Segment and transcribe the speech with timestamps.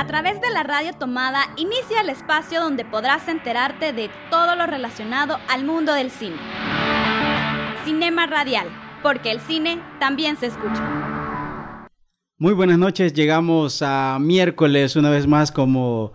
[0.00, 4.64] A través de la radio tomada inicia el espacio donde podrás enterarte de todo lo
[4.64, 6.36] relacionado al mundo del cine.
[7.84, 8.66] Cinema Radial,
[9.02, 11.86] porque el cine también se escucha.
[12.38, 16.14] Muy buenas noches, llegamos a miércoles una vez más como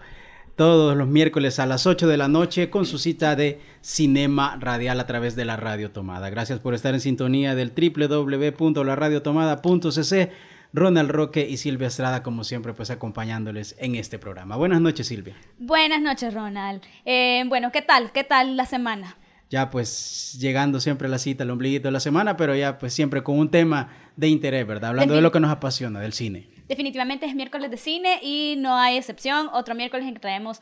[0.55, 4.99] todos los miércoles a las 8 de la noche con su cita de Cinema Radial
[4.99, 6.31] a través de la Radio Tomada.
[6.31, 10.54] Gracias por estar en sintonía del www.laradiotomada.cc.
[10.75, 14.57] Ronald Roque y Silvia Estrada, como siempre, pues acompañándoles en este programa.
[14.57, 15.33] Buenas noches, Silvia.
[15.57, 16.81] Buenas noches, Ronald.
[17.05, 18.11] Eh, bueno, ¿qué tal?
[18.11, 19.17] ¿Qué tal la semana?
[19.49, 22.93] Ya pues llegando siempre a la cita, el ombliguito de la semana, pero ya pues
[22.93, 24.89] siempre con un tema de interés, ¿verdad?
[24.89, 26.49] Hablando de lo que nos apasiona, del cine.
[26.67, 29.49] Definitivamente es miércoles de cine y no hay excepción.
[29.53, 30.59] Otro miércoles en que traemos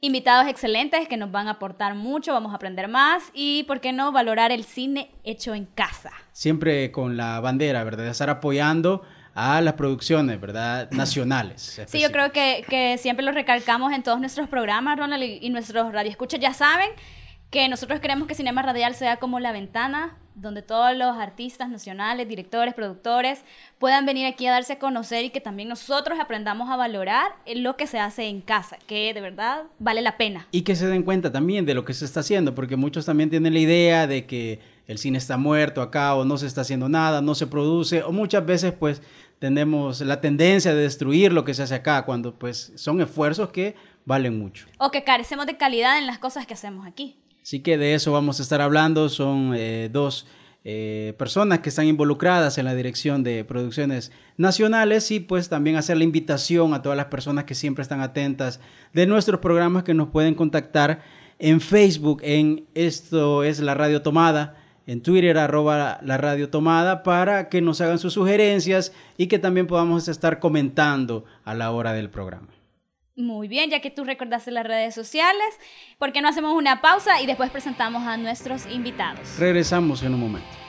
[0.00, 3.92] invitados excelentes que nos van a aportar mucho, vamos a aprender más y, ¿por qué
[3.92, 6.12] no, valorar el cine hecho en casa?
[6.30, 8.04] Siempre con la bandera, ¿verdad?
[8.04, 9.02] De estar apoyando
[9.36, 10.90] a las producciones, ¿verdad?
[10.92, 11.80] Nacionales.
[11.86, 15.50] Sí, yo creo que, que, siempre lo recalcamos en todos nuestros programas, Ronald, y, y
[15.50, 16.88] nuestros radioescuchas ya saben
[17.50, 22.28] que nosotros queremos que Cinema Radial sea como la ventana donde todos los artistas nacionales,
[22.28, 23.40] directores, productores
[23.78, 27.76] puedan venir aquí a darse a conocer y que también nosotros aprendamos a valorar lo
[27.76, 30.46] que se hace en casa, que de verdad vale la pena.
[30.52, 33.30] Y que se den cuenta también de lo que se está haciendo, porque muchos también
[33.30, 36.88] tienen la idea de que el cine está muerto acá o no se está haciendo
[36.88, 39.00] nada, no se produce, o muchas veces pues
[39.38, 43.74] tenemos la tendencia de destruir lo que se hace acá, cuando pues son esfuerzos que
[44.04, 44.66] valen mucho.
[44.78, 47.16] O que carecemos de calidad en las cosas que hacemos aquí.
[47.42, 49.08] Así que de eso vamos a estar hablando.
[49.08, 50.26] Son eh, dos
[50.64, 55.96] eh, personas que están involucradas en la dirección de producciones nacionales y pues también hacer
[55.96, 58.58] la invitación a todas las personas que siempre están atentas
[58.92, 61.02] de nuestros programas que nos pueden contactar
[61.38, 64.56] en Facebook, en esto es la radio tomada,
[64.86, 69.66] en Twitter arroba la radio tomada para que nos hagan sus sugerencias y que también
[69.66, 72.48] podamos estar comentando a la hora del programa.
[73.16, 75.58] Muy bien, ya que tú recordaste las redes sociales,
[75.98, 79.38] ¿por qué no hacemos una pausa y después presentamos a nuestros invitados?
[79.38, 80.65] Regresamos en un momento.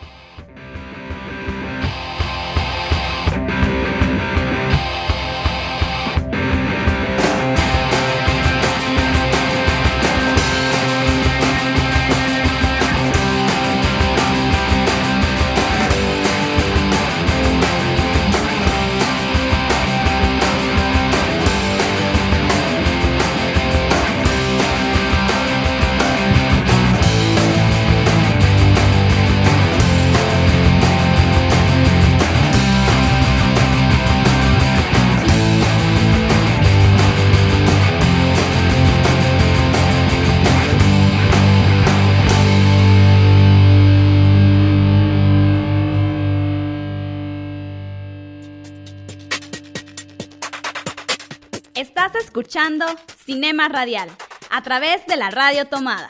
[52.18, 52.86] Escuchando
[53.26, 54.10] Cinema Radial
[54.50, 56.10] a través de la radio tomada.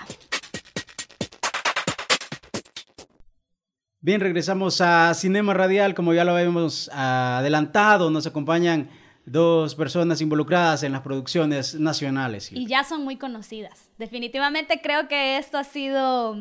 [3.99, 8.89] Bien, regresamos a Cinema Radial, como ya lo habíamos adelantado, nos acompañan
[9.25, 12.51] dos personas involucradas en las producciones nacionales.
[12.53, 13.89] Y ya son muy conocidas.
[13.97, 16.37] Definitivamente creo que esto ha sido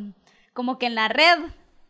[0.52, 1.38] como que en la red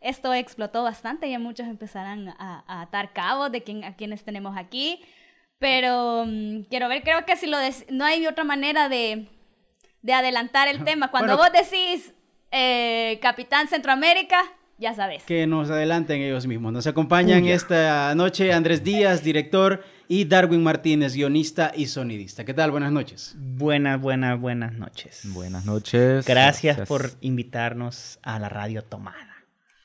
[0.01, 5.01] esto explotó bastante, ya muchos empezarán a, atar cabos de quién, a quienes tenemos aquí.
[5.59, 7.57] Pero mm, quiero ver, creo que si lo
[7.89, 9.27] no hay otra manera de,
[10.01, 11.09] de adelantar el tema.
[11.09, 12.13] Cuando vos decís
[12.51, 14.43] eh, Capitán Centroamérica,
[14.77, 15.23] ya sabes.
[15.23, 16.71] Que nos adelanten ellos mismos.
[16.71, 22.45] Nos acompañan esta noche Andrés Díaz, director, y Darwin Martínez, guionista y sonidista.
[22.45, 22.71] ¿Qué tal?
[22.71, 23.35] Buenas noches.
[23.37, 25.21] Buenas, buenas, buenas noches.
[25.33, 26.25] Buenas noches.
[26.25, 29.26] Gracias, por invitarnos a la radio Tomada.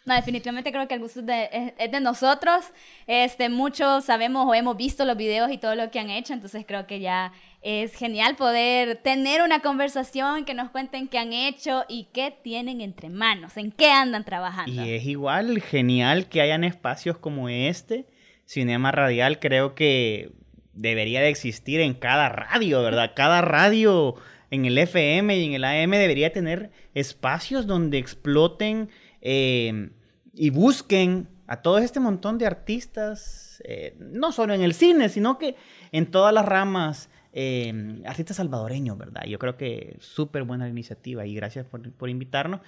[0.05, 2.65] No, definitivamente creo que el gusto es de, es, de, nosotros.
[3.07, 6.65] Este, muchos sabemos o hemos visto los videos y todo lo que han hecho, entonces
[6.67, 7.33] creo que ya
[7.63, 12.81] es genial poder tener una conversación, que nos cuenten qué han hecho y qué tienen
[12.81, 14.85] entre manos, en qué andan trabajando.
[14.85, 18.07] Y es igual genial que hayan espacios como este.
[18.45, 20.33] Cinema Radial creo que
[20.73, 23.13] debería de existir en cada radio, ¿verdad?
[23.17, 24.17] Cada radio
[24.51, 28.91] en el FM y en el AM debería tener espacios donde exploten
[29.23, 29.91] eh,
[30.35, 35.39] y busquen a todo este montón de artistas, eh, no solo en el cine, sino
[35.39, 35.57] que
[35.93, 39.25] en todas las ramas, eh, artistas salvadoreños, ¿verdad?
[39.25, 42.61] Yo creo que súper buena iniciativa y gracias por, por, invitarnos.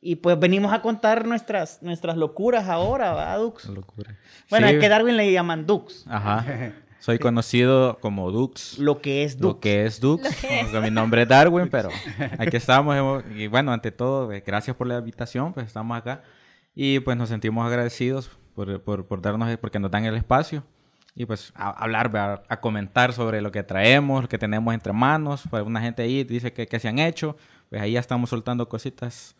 [0.00, 3.66] Y pues venimos a contar nuestras, nuestras locuras ahora, ¿verdad, Dux?
[4.48, 6.04] Bueno, es que Darwin le llaman Dux.
[6.08, 6.72] Ajá.
[6.98, 8.78] Soy conocido como Dux.
[8.78, 9.54] Lo que es Dux.
[9.54, 10.22] Lo que es Dux.
[10.82, 11.90] Mi nombre es Darwin, pero
[12.38, 13.24] aquí estamos.
[13.34, 15.52] Y bueno, ante todo, eh, gracias por la invitación.
[15.52, 16.22] Pues estamos acá.
[16.74, 20.64] Y pues nos sentimos agradecidos por, por, por darnos, porque nos dan el espacio.
[21.14, 24.92] y pues a, hablar, a, a, comentar sobre lo que traemos, lo que tenemos entre
[24.92, 25.44] manos.
[25.48, 27.36] Pues una gente ahí dice que, que se han hecho,
[27.70, 29.36] pues ahí ya estamos soltando cositas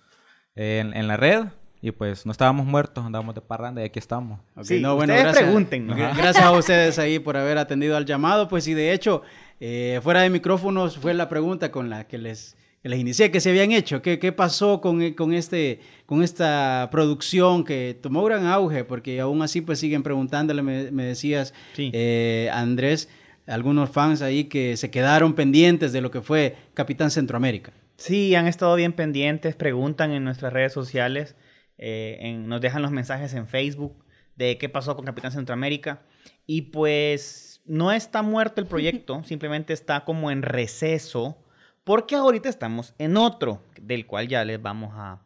[0.54, 1.46] en, en la red.
[1.80, 4.40] Y pues no estábamos muertos, andábamos de parranda y aquí estamos.
[4.56, 5.86] Okay, sí, no, bueno, gracias, pregunten.
[5.86, 8.48] Gracias a ustedes ahí por haber atendido al llamado.
[8.48, 9.22] Pues y de hecho,
[9.60, 13.40] eh, fuera de micrófonos fue la pregunta con la que les, que les inicié, que
[13.40, 14.02] se habían hecho.
[14.02, 18.82] ¿Qué, qué pasó con, con, este, con esta producción que tomó gran auge?
[18.82, 21.90] Porque aún así pues siguen preguntándole, me, me decías, Sí.
[21.92, 23.08] eh, Andrés,
[23.46, 27.72] algunos fans ahí que se quedaron pendientes de lo que fue Capitán Centroamérica.
[27.96, 31.36] Sí, han estado bien pendientes, preguntan en nuestras redes sociales,
[31.78, 34.04] eh, en- nos dejan los mensajes en Facebook
[34.36, 36.02] de qué pasó con Capitán Centroamérica.
[36.46, 38.66] Y pues no está muerto el
[39.06, 41.38] proyecto, simplemente está como en receso,
[41.84, 45.22] porque ahorita estamos en otro, del cual ya les vamos a,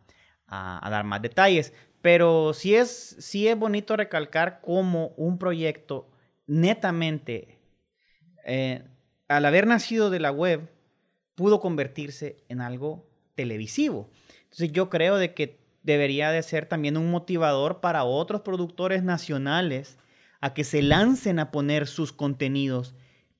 [0.46, 1.72] a- a dar más detalles.
[2.00, 6.10] Pero sí es, sí es bonito recalcar cómo un proyecto
[6.46, 7.58] netamente,
[8.44, 8.82] eh,
[9.28, 10.68] al haber nacido de la web,
[11.34, 14.10] pudo convertirse en algo televisivo.
[14.44, 19.98] Entonces yo creo de que debería de ser también un motivador para otros productores nacionales
[20.40, 22.94] a que se lancen a poner sus contenidos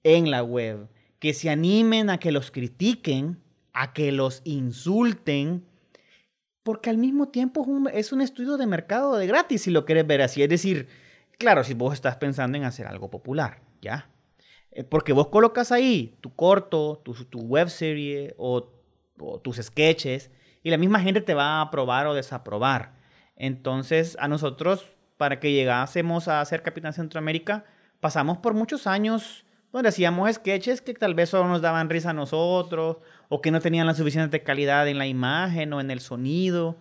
[0.05, 3.41] en la web, que se animen a que los critiquen,
[3.73, 5.65] a que los insulten,
[6.63, 9.85] porque al mismo tiempo es un, es un estudio de mercado de gratis, si lo
[9.85, 10.43] quieres ver así.
[10.43, 10.89] Es decir,
[11.39, 14.09] claro, si vos estás pensando en hacer algo popular, ¿ya?
[14.71, 18.71] Eh, Porque vos colocas ahí tu corto, tu, tu web serie o,
[19.19, 20.31] o tus sketches
[20.63, 22.93] y la misma gente te va a aprobar o desaprobar.
[23.37, 27.65] Entonces, a nosotros, para que llegásemos a ser Capitán Centroamérica,
[28.01, 32.15] pasamos por muchos años donde hacíamos sketches que tal vez solo nos daban risa a
[32.15, 32.99] nosotros
[33.29, 36.77] o que no tenían la suficiente calidad en la imagen o en el sonido.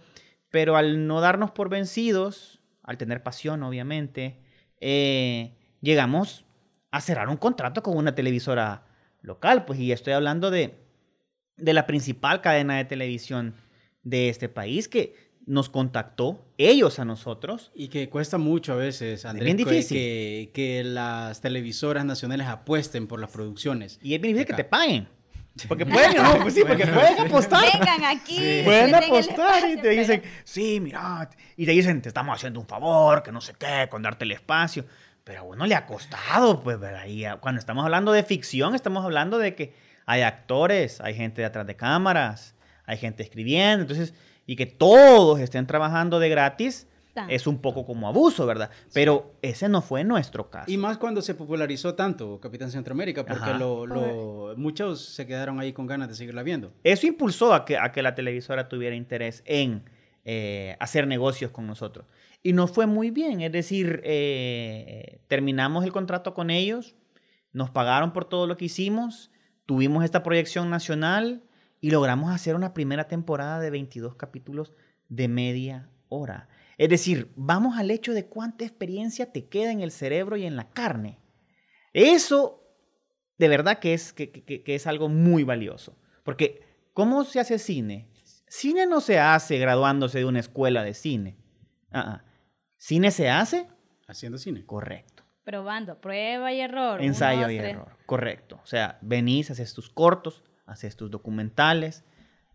[0.50, 4.42] Pero al no darnos por vencidos, al tener pasión, obviamente,
[4.81, 6.45] eh, llegamos
[6.92, 8.83] a cerrar un contrato con una televisora
[9.22, 10.75] local, pues, y estoy hablando de,
[11.56, 13.56] de la principal cadena de televisión
[14.03, 17.71] de este país que nos contactó, ellos a nosotros.
[17.74, 19.98] Y que cuesta mucho a veces, Andrés, bien que- difícil.
[19.98, 24.00] Que, que las televisoras nacionales apuesten por las producciones.
[24.01, 25.07] Y es bien difícil que te paguen.
[25.68, 27.62] Porque pueden, no, pues sí, porque pueden apostar.
[27.74, 28.62] Vengan aquí.
[28.63, 32.33] Pueden den el apostar y te dicen, pero- sí, mira, y te dicen, te estamos
[32.36, 34.86] haciendo un favor, que no sé qué, con darte el espacio.
[35.25, 37.06] Pero a uno le ha costado, pues, ¿verdad?
[37.07, 39.74] Y cuando estamos hablando de ficción, estamos hablando de que
[40.06, 42.56] hay actores, hay gente detrás de cámaras,
[42.91, 44.13] hay gente escribiendo, entonces,
[44.45, 46.88] y que todos estén trabajando de gratis,
[47.29, 48.69] es un poco como abuso, ¿verdad?
[48.93, 50.71] Pero ese no fue nuestro caso.
[50.71, 55.73] Y más cuando se popularizó tanto Capitán Centroamérica, porque lo, lo- muchos se quedaron ahí
[55.73, 56.71] con ganas de seguirla viendo.
[56.85, 59.83] Eso impulsó a que, a que la televisora tuviera interés en
[60.23, 62.05] eh, hacer negocios con nosotros.
[62.44, 66.95] Y nos fue muy bien, es decir, eh, terminamos el contrato con ellos,
[67.53, 69.31] nos pagaron por todo lo que hicimos,
[69.65, 71.44] tuvimos esta proyección nacional
[71.81, 74.72] y logramos hacer una primera temporada de 22 capítulos
[75.10, 76.48] de media hora.
[76.78, 80.56] Es decir, vamos al hecho de cuánta experiencia te queda en el cerebro y en
[80.56, 81.19] la carne.
[81.94, 82.63] Eso
[83.38, 85.98] de verdad que es, que, que- que es algo muy valioso.
[86.24, 86.62] Porque,
[86.94, 88.07] ¿cómo se hace cine?
[88.48, 91.38] Cine no se hace graduándose de una escuela de cine.
[91.92, 92.24] Ah, ah.
[92.78, 93.68] ¿Cine se hace?
[94.07, 94.66] Haciendo cine.
[94.66, 95.24] Correcto.
[95.44, 97.01] Probando, prueba y error.
[97.01, 97.71] Ensayo y tres.
[97.71, 97.97] error.
[98.06, 98.59] Correcto.
[98.64, 102.03] O sea, venís, haces tus cortos, haces tus documentales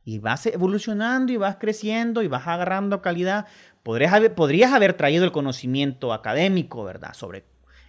[0.05, 3.47] y vas evolucionando y vas creciendo y vas agarrando calidad.
[3.83, 7.13] Podrías haber, podrías haber traído el conocimiento académico, ¿verdad?
[7.15, 7.45] Sobre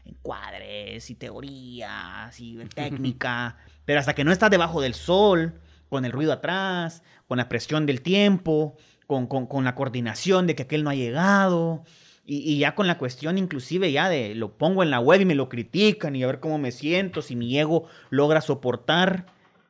[0.06, 5.60] encuadres y teorías y técnica, pero hasta que no estás debajo del sol,
[5.90, 10.56] con el ruido atrás, con la presión del tiempo, con, con- con la coordinación de
[10.56, 11.84] que aquel no ha llegado,
[12.26, 15.26] y, y ya con la cuestión inclusive ya de lo pongo en la web y
[15.26, 19.28] me lo critican y a ver cómo me siento, si mi ego logra soportar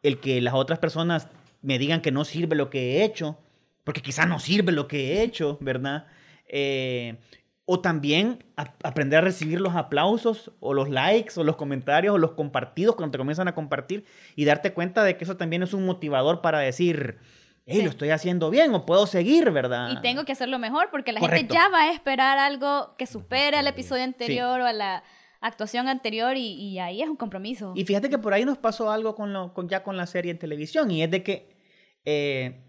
[0.07, 1.27] el que las otras personas
[1.61, 3.37] me digan que no sirve lo que he hecho,
[3.83, 6.05] porque quizá no sirve lo que he hecho, ¿verdad?
[6.47, 7.17] Eh,
[7.65, 12.17] o también a- aprender a recibir los aplausos o los likes o los comentarios o
[12.17, 14.05] los compartidos cuando te comienzan a compartir
[14.37, 17.17] y darte cuenta de que eso también es un motivador para decir,
[17.65, 17.83] hey, Sí.
[17.83, 19.89] lo estoy haciendo bien o puedo seguir, ¿verdad?
[19.91, 21.39] Y tengo que hacerlo mejor porque la Correcto.
[21.39, 25.03] gente ya va a esperar algo que supere al episodio anterior o a la
[25.41, 27.73] actuación anterior y, y ahí es un compromiso.
[27.75, 30.31] Y fíjate que por ahí nos pasó algo con lo, con, ya con la serie
[30.31, 31.57] en televisión y es de que
[32.05, 32.63] eh,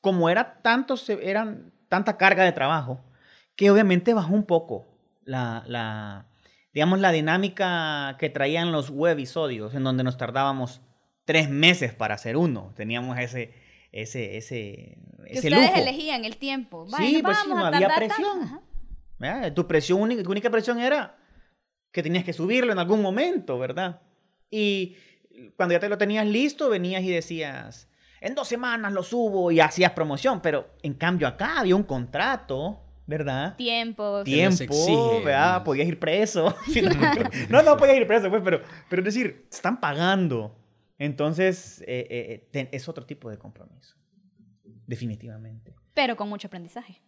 [0.00, 3.00] como era tanto, eran tanta carga de trabajo,
[3.56, 4.86] que obviamente bajó un poco
[5.24, 6.26] la, la,
[6.72, 10.80] digamos, la dinámica que traían los webisodios, en donde nos tardábamos
[11.24, 12.72] tres meses para hacer uno.
[12.76, 13.54] Teníamos ese,
[13.92, 15.80] ese, ese, que ese ustedes lujo.
[15.80, 16.86] elegían el tiempo.
[16.90, 18.60] Vaya, Sí, pues sí, vamos no a había presión.
[19.54, 21.16] Tu presión única, tu única presión era
[21.94, 24.00] que tenías que subirlo en algún momento, ¿verdad?
[24.50, 24.96] Y
[25.56, 27.88] cuando ya te lo tenías listo, venías y decías,
[28.20, 32.80] en dos semanas lo subo y hacías promoción, pero en cambio acá había un contrato,
[33.06, 33.54] ¿verdad?
[33.56, 34.24] Tiempo.
[34.24, 35.62] Tiempo, exige, ¿verdad?
[35.62, 36.52] Podías ir preso.
[37.48, 38.60] No, no, podías ir preso, pues, pero,
[38.90, 40.58] pero es decir, te están pagando.
[40.98, 43.94] Entonces, eh, eh, te- es otro tipo de compromiso.
[44.86, 45.74] Definitivamente.
[45.94, 47.00] Pero con mucho aprendizaje.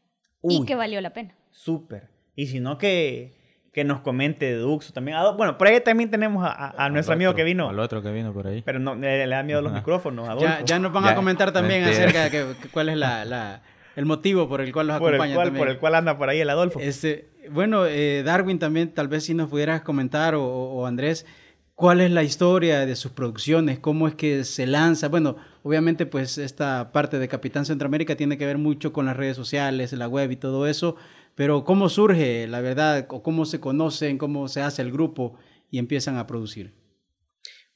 [0.43, 0.67] y Uy.
[0.67, 1.37] que valió la pena.
[1.51, 2.09] Súper.
[2.37, 3.35] Y si no, que,
[3.77, 5.19] que nos comente Duxo también.
[5.19, 7.69] Ah, bueno, por ahí también tenemos a, a- a Al nuestro amigo que vino.
[7.69, 8.63] Al otro que vino por ahí.
[8.63, 9.81] Pero no, le, le da miedo los Ajá.
[9.83, 10.25] micrófonos.
[10.27, 10.65] Ya, Adolfo.
[10.65, 12.05] ya nos van Ya, a comentar también mentira.
[12.09, 13.61] acerca de que- que cuál es la, la-
[13.95, 15.61] el motivo por el cual los por, el acompañan cual, también.
[15.61, 16.81] por el cual anda por ahí el Adolfo.
[16.81, 21.27] Este, bueno, eh, Darwin también, tal vez si nos pudieras comentar, o, o- o Andrés,
[21.75, 23.79] ¿cuál es la historia de sus producciones?
[23.79, 25.09] ¿Cómo es que se lanza?
[25.09, 29.37] Bueno, obviamente pues esta parte de Capitán Centroamérica tiene que ver mucho con las redes
[29.37, 30.97] sociales, la web y todo eso,
[31.37, 35.39] pero ¿cómo surge, la verdad, o cómo se conocen, cómo se hace el grupo
[35.71, 36.75] y empiezan a producir?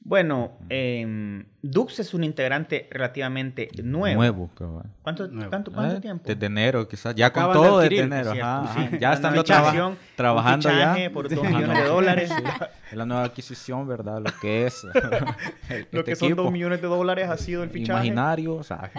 [0.03, 4.15] Bueno, em, Dux es un integrante relativamente nuevo.
[4.15, 4.85] Nuevo, cabal.
[5.03, 5.51] ¿Cuánto, Nuevo.
[5.51, 6.23] cuánto, cuánto Eh, tiempo?
[6.27, 7.13] Desde enero, quizás.
[7.13, 8.31] Ya Acaban con todo de adquirir, enero.
[8.31, 8.79] Ajá, sí.
[8.79, 8.89] ajá.
[8.93, 10.75] La Ya estando nueva traba- trabajando ya.
[10.75, 11.55] fichaje por dos Ajá.
[11.55, 12.31] millones de dólares.
[12.91, 14.21] Es la nueva adquisición, ¿verdad?
[14.25, 14.83] Lo que es.
[14.83, 14.91] el-
[15.91, 16.41] Lo este que son equipo.
[16.43, 18.07] dos millones de dólares ha sido el fichaje.
[18.07, 18.91] Imaginario, ¿sabes?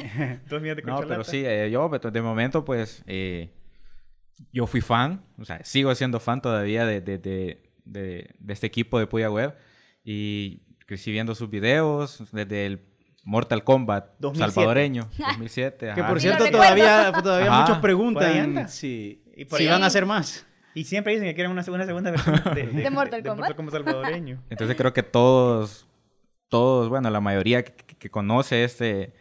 [0.48, 3.50] Dos millones de No, pero sí, eh, yo pues, de momento, pues, eh,
[4.52, 8.66] yo fui fan, o sea, sigo siendo fan todavía de, de, de, de- de este
[8.66, 9.54] equipo de Puya Web
[10.04, 12.80] y crecí viendo sus videos desde el
[13.24, 14.52] Mortal Kombat 2007.
[14.52, 15.78] salvadoreño, 2007.
[15.78, 16.08] Que ajá.
[16.08, 17.60] por Sí, lo cierto, todavía, todavía Ajá.
[17.60, 20.46] muchos Por preguntan si, Y por si ahí van a hacer más.
[20.74, 23.56] Y siempre dicen que quieren una, una segunda versión de, ¿De Mortal Kombat?
[23.70, 24.42] salvadoreño.
[24.50, 25.86] Entonces creo que todos,
[26.48, 29.14] todos, bueno, la mayoría que, que- que conoce este,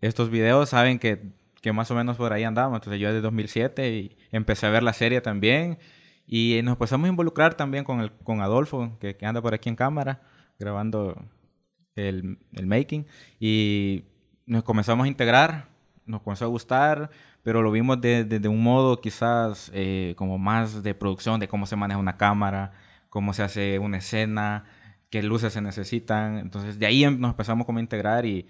[0.00, 1.20] estos videos saben que,
[1.60, 2.76] que más o menos por ahí andamos.
[2.78, 5.78] Entonces yo desde 2007 y empecé a ver la serie también
[6.26, 9.68] y nos empezamos a involucrar también con, el, con Adolfo, que, que anda por aquí
[9.68, 10.22] en cámara
[10.58, 11.16] grabando
[11.96, 13.06] el, el making
[13.40, 14.04] y
[14.46, 15.68] nos comenzamos a integrar,
[16.06, 17.10] nos comenzó a gustar,
[17.42, 21.48] pero lo vimos de, de- de un modo quizás eh, como más de producción, de
[21.48, 22.72] cómo se maneja una cámara,
[23.08, 24.64] cómo se hace una escena,
[25.10, 26.38] qué luces se necesitan.
[26.38, 28.46] Entonces de ahí em- nos empezamos como a integrar y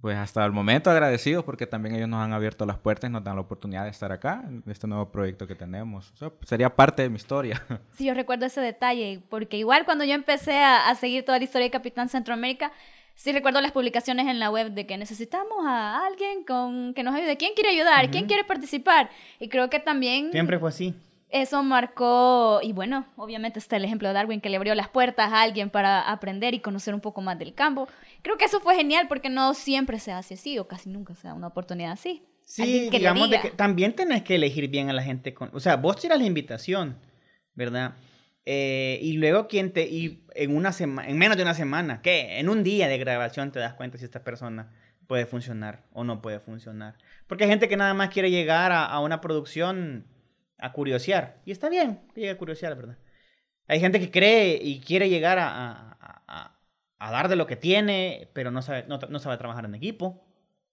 [0.00, 3.24] pues hasta el momento agradecidos porque también ellos nos han abierto las puertas y nos
[3.24, 6.12] dan la oportunidad de estar acá en este nuevo proyecto que tenemos.
[6.12, 7.62] O sea, sería parte de mi historia.
[7.96, 11.44] Sí, yo recuerdo ese detalle, porque igual cuando yo empecé a, a seguir toda la
[11.44, 12.72] historia de Capitán Centroamérica,
[13.14, 17.14] sí recuerdo las publicaciones en la web de que necesitamos a alguien con que nos
[17.14, 17.36] ayude.
[17.36, 18.10] ¿Quién quiere ayudar?
[18.10, 19.10] ¿Quién quiere participar?
[19.40, 20.94] Y creo que también Siempre fue así.
[21.42, 25.32] Eso marcó, y bueno, obviamente está el ejemplo de Darwin que le abrió las puertas
[25.32, 27.88] a alguien para aprender y conocer un poco más del campo.
[28.22, 31.28] Creo que eso fue genial porque no siempre se hace así o casi nunca se
[31.28, 32.22] da una oportunidad así.
[32.44, 35.60] Sí, que digamos de que también tenés que elegir bien a la gente con, o
[35.60, 36.96] sea, vos tiras la invitación,
[37.54, 37.94] ¿verdad?
[38.44, 42.38] Eh, y luego quien te y en una semana, en menos de una semana, ¿qué?
[42.38, 44.72] En un día de grabación te das cuenta si esta persona
[45.08, 46.96] puede funcionar o no puede funcionar.
[47.26, 50.06] Porque hay gente que nada más quiere llegar a, a una producción
[50.58, 52.98] a curiosear y está bien que llegue a curiosear, ¿verdad?
[53.68, 56.60] Hay gente que cree y quiere llegar a, a- a- a-
[56.98, 60.24] a dar de lo que tiene, pero no sabe, no, no sabe trabajar en equipo,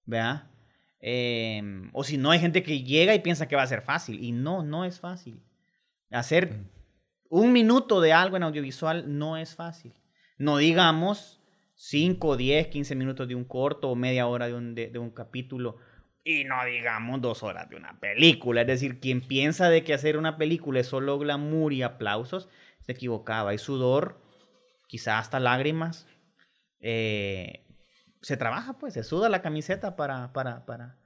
[0.06, 0.50] ¿verdad?
[1.00, 1.62] Eh,
[1.92, 4.24] o si no, hay gente que llega y piensa que va a ser fácil.
[4.24, 5.44] Y no, no es fácil.
[6.12, 6.62] Hacer
[7.30, 9.94] un minuto de algo en audiovisual no es fácil.
[10.38, 11.42] No digamos
[11.76, 15.10] 5, 10, 15 minutos de un corto o media hora de un, de, de un
[15.10, 15.78] capítulo.
[16.24, 18.62] Y no digamos dos horas de una película.
[18.62, 22.48] Es decir, quien piensa de que hacer una película es solo glamour y aplausos,
[22.82, 23.52] se equivocaba.
[23.52, 24.22] Hay sudor,
[24.88, 26.08] quizás hasta lágrimas.
[26.80, 27.66] Eh,
[28.22, 30.98] se trabaja, pues, se suda la camiseta para, para, para.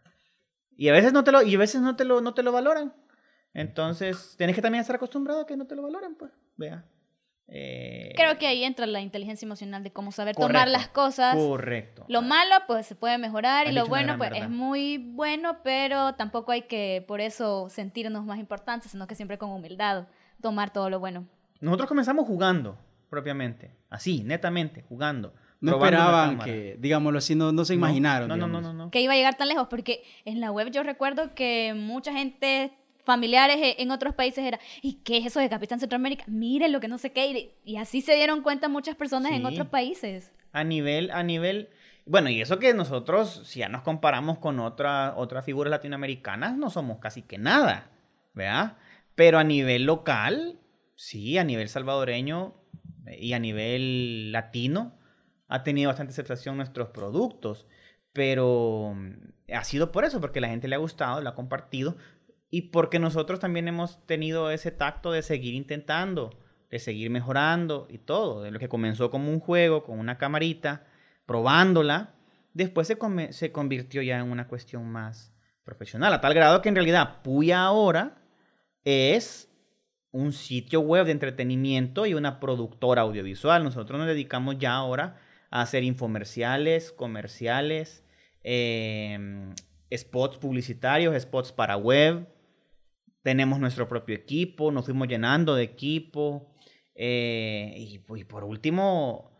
[0.75, 2.51] Y a veces no te lo, y a veces no te lo, no te lo
[2.51, 2.93] valoran.
[3.53, 6.31] Entonces, tienes que también estar acostumbrado a que no te lo valoren, pues.
[6.57, 6.85] Vea.
[7.49, 11.35] Eh, Creo que ahí entra la inteligencia emocional de cómo saber tomar correcto, las cosas.
[11.35, 12.05] Correcto.
[12.09, 14.45] Lo malo, pues se puede mejorar y lo bueno, pues verdad.
[14.45, 19.37] es muy bueno, pero tampoco hay que por eso sentirnos más importantes, sino que siempre
[19.37, 20.07] con humildad
[20.41, 21.25] tomar todo lo bueno.
[21.61, 22.77] Nosotros comenzamos jugando,
[23.09, 23.71] propiamente.
[23.89, 25.33] Así, netamente, jugando.
[25.59, 28.27] No esperaban que, digámoslo así, no, no se imaginaron.
[28.27, 28.91] No, no, no, no, no.
[28.91, 32.73] Que iba a llegar tan lejos, porque en la web yo recuerdo que mucha gente
[33.07, 36.25] familiares e- en otros países era, ¿y qué es eso de Capitán Centroamérica?
[36.27, 37.25] Miren lo que no sé qué.
[37.25, 40.33] Y, y así se dieron cuenta muchas personas en otros países.
[40.51, 41.69] A nivel, a nivel.
[42.05, 46.69] Bueno, y eso que nosotros, si ya nos comparamos con otra, otras figuras latinoamericanas, no
[46.69, 47.89] somos casi que nada,
[48.33, 48.77] ¿verdad?
[49.15, 50.59] Pero a nivel local,
[50.95, 52.55] sí, a nivel salvadoreño
[53.05, 54.97] eh, y a nivel latino,
[55.47, 57.67] ha tenido bastante aceptación nuestros productos.
[58.11, 61.95] Pero mm, ha sido por eso, porque la gente le ha gustado, lo ha compartido.
[62.49, 66.31] Y porque nosotros también hemos tenido ese tacto de seguir intentando,
[66.69, 68.41] de seguir mejorando y todo.
[68.41, 70.85] De lo que comenzó como un juego, con una camarita,
[71.25, 72.15] probándola,
[72.53, 72.97] después se,
[73.31, 77.63] se convirtió ya en una cuestión más profesional, a tal grado que en realidad Puya
[77.63, 78.21] ahora
[78.85, 79.51] es
[80.11, 83.63] un sitio web de entretenimiento y una productora audiovisual.
[83.63, 85.17] Nosotros nos dedicamos ya ahora
[85.51, 88.03] a hacer infomerciales, comerciales,
[88.43, 89.53] em,
[89.93, 92.27] spots publicitarios, spots para web.
[93.27, 96.47] Tenemos nuestro propio equipo, nos fuimos llenando de equipo.
[96.95, 99.37] Eh, y, y, por último,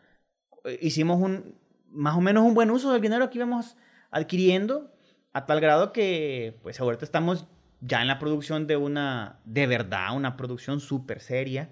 [0.82, 1.58] hicimos un,
[1.90, 3.78] más o menos un buen uso del dinero que íbamos
[4.12, 4.94] adquiriendo
[5.32, 7.48] a tal grado que pues ahorita estamos
[7.80, 11.70] ya en la producción de una, de verdad, una producción súper seria,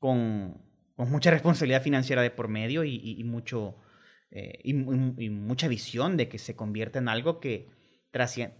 [0.00, 0.60] con,
[0.96, 3.76] con, mucha responsabilidad financiera de por medio y, mucho,
[4.32, 7.68] eh, y, mucha visión de que se convierta en algo que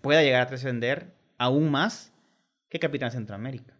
[0.00, 2.13] pueda llegar a trascender aún más
[2.74, 3.72] que Capitán Centroamérica.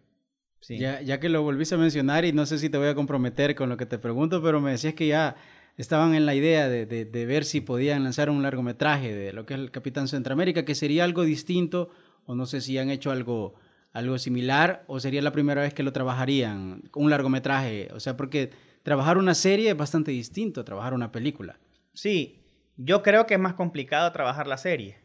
[0.61, 0.77] Sí.
[0.77, 3.53] Ya, ya que lo volviste a mencionar y no sé si te voy a comprometer
[3.53, 5.35] con lo que te pregunto, pero me decías que ya
[5.75, 9.55] estaban en la idea de, de, ver si podían lanzar un largometraje de lo que
[9.55, 11.89] es el Capitán Centroamérica, que sería algo distinto,
[12.25, 13.55] o no sé si han hecho algo,
[13.91, 18.51] algo similar, o sería la primera vez que lo trabajarían, un largometraje, o sea, porque
[18.81, 21.59] trabajar una serie es bastante distinto a trabajar una película.
[21.93, 22.39] Sí,
[22.77, 25.01] yo creo que es más complicado trabajar la serie,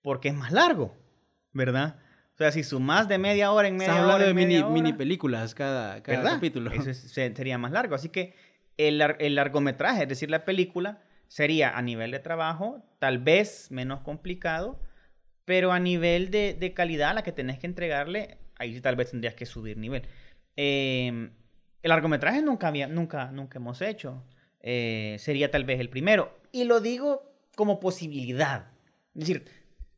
[0.00, 0.96] porque es más largo,
[1.52, 1.98] ¿verdad?
[2.34, 5.54] O sea, si sumas de media hora en media Estás hablando de mini, mini películas
[5.54, 6.72] cada, cada capítulo.
[6.72, 7.94] Eso sería más largo.
[7.94, 8.34] Así que
[8.76, 8.98] el,
[9.34, 14.80] largometraje, es decir, la película, sería a nivel de trabajo tal vez menos complicado,
[15.44, 19.34] pero a nivel de, calidad a la que tenés que entregarle, ahí tal vez tendrías
[19.34, 20.02] que subir nivel.
[20.56, 21.30] Em,
[21.82, 24.24] el largometraje nunca, había, nunca, nunca hemos hecho.
[24.60, 26.36] Eh, sería tal vez el primero.
[26.50, 28.72] Y lo digo como posibilidad.
[29.14, 29.44] Es decir,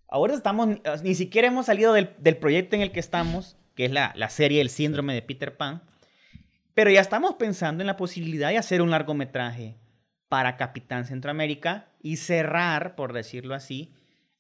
[0.09, 0.69] ahora estamos,
[1.03, 4.61] ni siquiera hemos salido del, proyecto en el que estamos, que es la, la serie
[4.61, 5.83] El síndrome de Peter Pan.
[6.75, 9.77] Pero ya estamos pensando en la posibilidad de hacer un largometraje
[10.29, 13.95] para Capitán Centroamérica y cerrar, por decirlo así,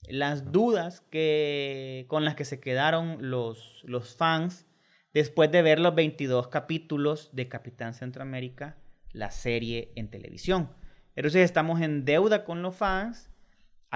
[0.09, 4.67] las dudas que, con las que se quedaron los, los fans
[5.12, 8.77] después de ver los 22 capítulos de Capitán Centroamérica,
[9.12, 10.71] la serie en televisión.
[11.14, 13.31] Entonces estamos en deuda con los fans,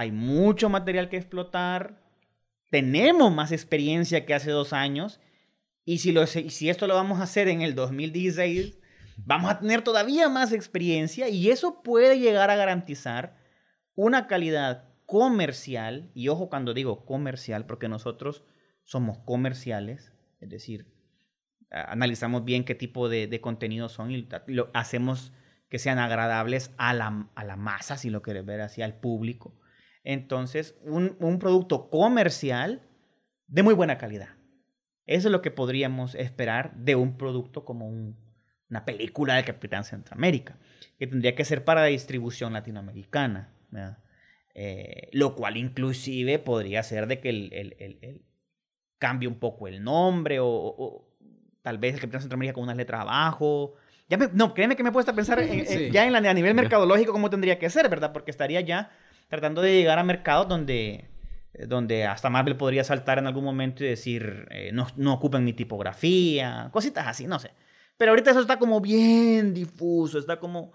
[0.01, 2.01] hay mucho material que explotar,
[2.69, 5.19] tenemos más experiencia que hace dos años
[5.85, 8.79] y si, lo, si esto lo vamos a hacer en el 2016,
[9.17, 13.37] vamos a tener todavía más experiencia y eso puede llegar a garantizar
[13.95, 18.43] una calidad comercial, y ojo cuando digo comercial, porque nosotros
[18.83, 20.87] somos comerciales, es decir,
[21.69, 25.33] analizamos bien qué tipo de, de contenidos son y lo hacemos
[25.71, 29.53] que sean agradables a la, a la masa, si lo quieres ver así, al público.
[30.03, 32.81] Entonces, un, un producto comercial
[33.47, 34.29] de muy buena calidad.
[35.05, 40.57] Eso es lo que podríamos esperar de un producto como una película de Capitán Centroamérica,
[40.97, 43.53] que tendría que ser para distribución latinoamericana.
[44.53, 48.25] Eh, lo cual inclusive podría ser de que el,
[48.97, 51.07] cambie un poco el nombre o,
[51.61, 53.75] tal vez el Capitán Centroamérica con unas letras abajo.
[54.09, 55.41] Ya no, créeme que me he puesto a pensar
[55.91, 58.11] ya en la, a nivel mercadológico cómo tendría que ser, ¿verdad?
[58.13, 58.91] Porque estaría ya
[59.31, 61.05] tratando de llegar a mercados donde
[61.67, 65.53] donde hasta Marvel podría saltar en algún momento y decir, eh, no, no ocupen mi
[65.53, 67.51] tipografía, cositas así, no sé.
[67.97, 70.71] Pero ahorita eso está como bien difuso, está como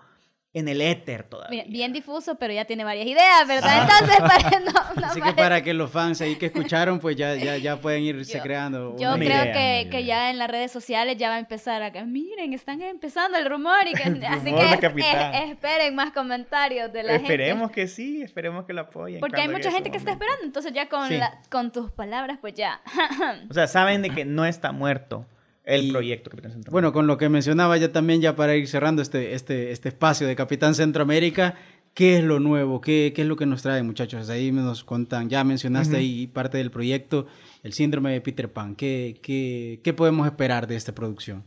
[0.57, 1.65] en el éter todavía.
[1.69, 3.83] Bien, difuso, pero ya tiene varias ideas, ¿verdad?
[3.83, 7.77] Entonces, para, Así que para que los fans ahí que escucharon, pues ya, ya, ya
[7.77, 8.97] pueden irse creando.
[8.99, 12.03] Yo creo que, que, ya en las redes sociales ya va a empezar a que,
[12.05, 13.87] miren, están empezando el rumor.
[13.87, 17.25] Y que, así que esperen más comentarios de la gente.
[17.25, 19.21] Esperemos que sí, esperemos que lo apoyen.
[19.21, 21.11] Porque hay mucha gente que está esperando, entonces ya con,
[21.51, 22.81] con tus palabras, pues ya.
[23.51, 25.27] o sea, saben de que no está muerto
[25.67, 26.71] el proyecto Capitán Centroamérica.
[26.71, 30.27] Bueno, con lo que mencionaba ya también, ya para ir cerrando este, este, este espacio
[30.27, 31.57] de Capitán Centroamérica,
[31.93, 32.81] ¿qué es lo nuevo?
[32.81, 34.31] ¿Qué, ¿Qué, es lo que nos trae, muchachos?
[34.31, 37.27] Ahí nos contan, ya mencionaste ahí parte del proyecto,
[37.65, 38.77] el síndrome de Peter Pan.
[38.77, 41.45] ¿Qué, qué, qué podemos esperar de esta producción?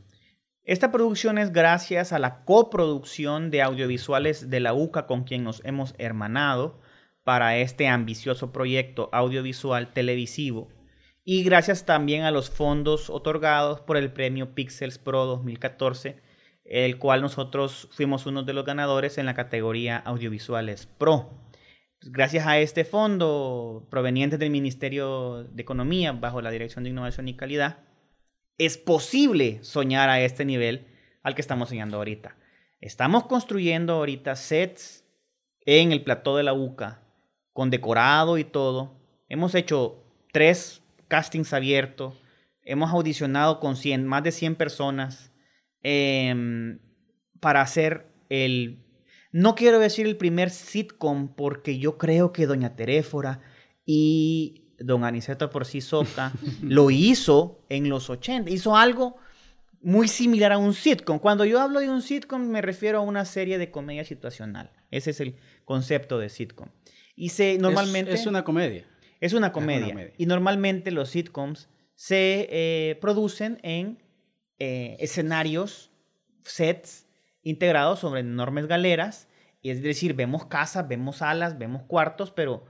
[0.65, 5.63] Esta producción es gracias a la coproducción de audiovisuales de la UCA con quien nos
[5.65, 6.79] hemos hermanado
[7.23, 10.67] para este ambicioso proyecto audiovisual televisivo
[11.31, 16.19] y gracias también a los fondos otorgados por el premio Pixels Pro 2014,
[16.65, 21.29] el cual nosotros fuimos uno de los ganadores en la categoría Audiovisuales Pro.
[22.01, 27.35] Gracias a este fondo proveniente del Ministerio de Economía bajo la Dirección de Innovación y
[27.35, 27.77] Calidad,
[28.57, 30.87] es posible soñar a este nivel
[31.21, 32.37] al que estamos soñando ahorita.
[32.81, 35.05] Estamos construyendo ahorita sets
[35.63, 37.03] en el plató de la UCA,
[37.53, 38.99] con decorado y todo.
[39.27, 42.15] Hemos hecho tres castings abiertos,
[42.63, 45.33] hemos audicionado con 100, más de 100 personas,
[45.83, 46.79] em,
[47.41, 48.85] para hacer el...
[49.31, 53.41] No quiero decir el primer sitcom porque yo creo que Doña Teréfora
[53.85, 56.31] y Don Aniceto por sí soca
[56.63, 58.49] lo hizo en los 80.
[58.49, 59.17] Hizo algo
[59.81, 61.19] muy similar a un sitcom.
[61.19, 64.71] Cuando yo hablo de un sitcom me refiero a una serie de comedia situacional.
[64.91, 66.69] Ese es el concepto de sitcom.
[67.15, 68.13] Y se normalmente...
[68.13, 68.85] Es, una comedia.
[69.19, 70.11] Es una comedia.
[70.17, 74.01] Y normalmente los sitcoms se eh, producen en
[74.59, 75.91] eh, escenarios,
[76.43, 77.05] sets
[77.43, 79.27] integrados sobre enormes galeras.
[79.61, 82.63] Y es decir, vemos casas, vemos salas, vemos cuartos, pero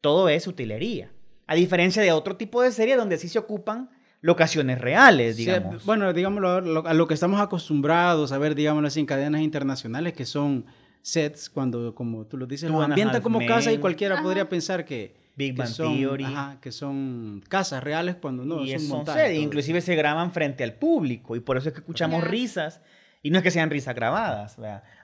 [0.00, 1.10] todo es utilería.
[1.48, 3.90] A diferencia de otro tipo de serie donde sí se ocupan
[4.20, 5.84] locaciones reales, digamos.
[5.84, 10.24] bueno, digámoslo, a lo, que estamos acostumbrados a ver, digámoslo así, en cadenas internacionales que
[10.24, 10.66] son
[11.02, 15.25] sets, cuando, como tú lo dices, lo ambientan como casa y cualquiera podría pensar que,
[15.36, 16.26] Big Bang son, Theory.
[16.62, 19.38] que son casas reales cuando no, y son montajes.
[19.38, 22.80] Inclusive se graban frente al público y por eso es que escuchamos risas
[23.22, 24.56] y no es que sean risas grabadas,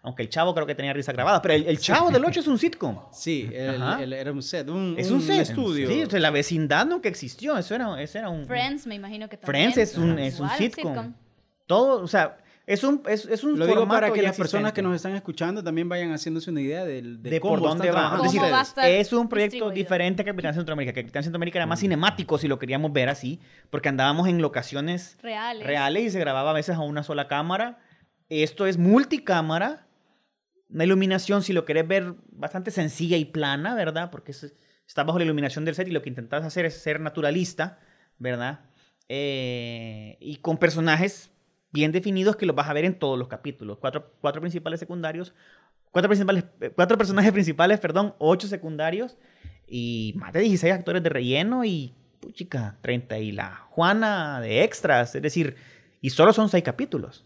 [0.03, 2.59] aunque el chavo creo que tenía risas grabadas, pero el, chavo del 8 es un
[2.59, 3.01] sitcom.
[3.13, 5.41] Sí, era un set, un, es un, set.
[5.41, 5.89] estudio.
[5.89, 8.47] Sí, la vecindad nunca existió, eso era, eso era un...
[8.47, 9.73] Friends, me imagino que también.
[9.73, 11.15] Friends es un, es un sitcom.
[11.67, 14.83] Todo, o sea, es un, es, es un Lo digo para que las personas que
[14.83, 18.17] nos están escuchando también vayan haciéndose una idea de, cómo por dónde va.
[18.17, 18.43] Es, decir,
[18.85, 20.93] es un proyecto diferente que Capitán Centroamérica.
[20.93, 21.83] Que Capitán Centroamérica era más mm.
[21.83, 25.67] cinemático, si lo queríamos ver así, porque andábamos en locaciones reales.
[25.67, 27.79] reales y se grababa a veces a una sola cámara
[28.41, 29.87] esto es multicámara.
[30.71, 34.11] Una iluminación, si lo querés ver, bastante sencilla y plana, ¿verdad?
[34.11, 37.79] Porque está bajo la iluminación del set y lo que intentas hacer es ser naturalista,
[38.19, 38.61] ¿verdad?
[39.09, 41.32] Eh, y con personajes
[41.73, 43.79] bien definidos que los vas a ver en todos los capítulos.
[43.79, 45.35] Cuatro, cuatro principales secundarios,
[45.91, 49.17] cuatro, principales, cuatro personajes principales, perdón, ocho secundarios
[49.67, 51.95] y más de 16 actores de relleno y,
[52.35, 55.15] chica, 30 y la Juana de extras.
[55.15, 55.57] Es decir,
[56.01, 57.25] y solo son seis capítulos.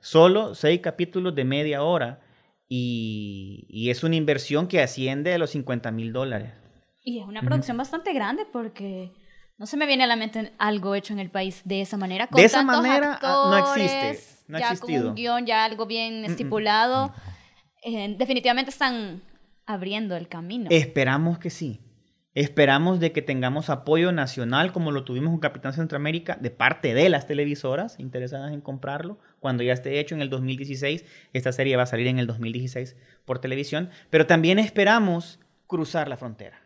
[0.00, 2.20] Solo seis capítulos de media hora
[2.68, 6.52] y, es una inversión que asciende a los 50 mil dólares.
[7.02, 9.12] Y es una producción bastante grande porque
[9.56, 12.28] no se me viene a la mente algo hecho en el país de esa manera.
[12.30, 14.18] de esa manera ah, no existe.
[14.48, 15.02] No ha ya existido.
[15.02, 17.14] con un guion, ya algo bien mm, mm, estipulado.
[17.82, 19.22] Eh, definitivamente están
[19.66, 20.68] abriendo el camino.
[20.70, 21.80] Esperamos que sí.
[22.34, 27.08] Esperamos de que tengamos apoyo nacional como lo tuvimos con Capitán Centroamérica de parte de
[27.08, 29.20] las televisoras interesadas en comprarlo.
[29.38, 32.96] Cuando ya esté hecho en el 2016, esta serie va a salir en el 2016
[33.24, 35.38] por televisión, pero también esperamos
[35.68, 36.63] cruzar la frontera.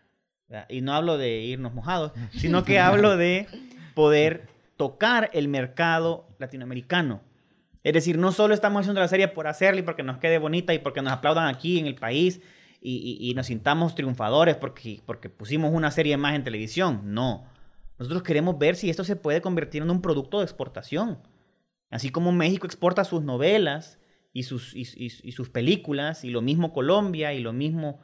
[0.69, 3.47] Y no hablo de irnos mojados, sino que hablo de
[3.95, 7.21] poder tocar el mercado latinoamericano.
[7.85, 10.75] Es decir, no solo estamos haciendo la serie por hacerla y porque nos quede bonita
[10.75, 12.41] y porque nos aplaudan aquí en el país,
[12.81, 17.01] y, nos sintamos triunfadores porque, porque pusimos una serie más en televisión.
[17.05, 17.47] No.
[17.99, 21.19] Nosotros queremos ver si esto se puede convertir en un producto de exportación.
[21.91, 23.99] Así como México exporta sus novelas
[24.33, 24.85] y sus, y,
[25.33, 27.99] sus películas, y lo mismo Colombia, y lo mismo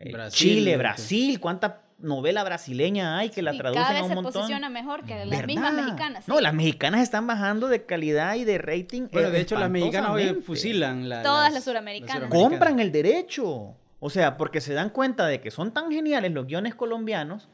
[0.00, 1.38] eh, Chile, Brasil.
[1.38, 4.32] ¿Cuánta novela brasileña hay que la traducen a un se montón?
[4.32, 6.26] posiciona mejor que las mismas mexicanas.
[6.26, 9.08] No, las mexicanas están bajando de calidad y de rating.
[9.12, 11.08] Bueno, de hecho, las mexicanas hoy fusilan.
[11.22, 12.30] Todas las suramericanas.
[12.30, 13.76] Compran el derecho.
[14.02, 17.50] O sea, porque se dan cuenta de que son tan geniales los guiones colombianos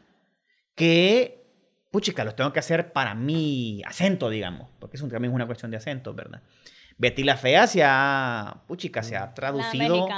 [0.76, 1.44] que,
[1.90, 5.72] puchica, los tengo que hacer para mi acento, digamos, porque eso también es una cuestión
[5.72, 6.42] de acento, ¿verdad?
[6.98, 10.08] Betty la Fea se ha, puchica, se ha traducido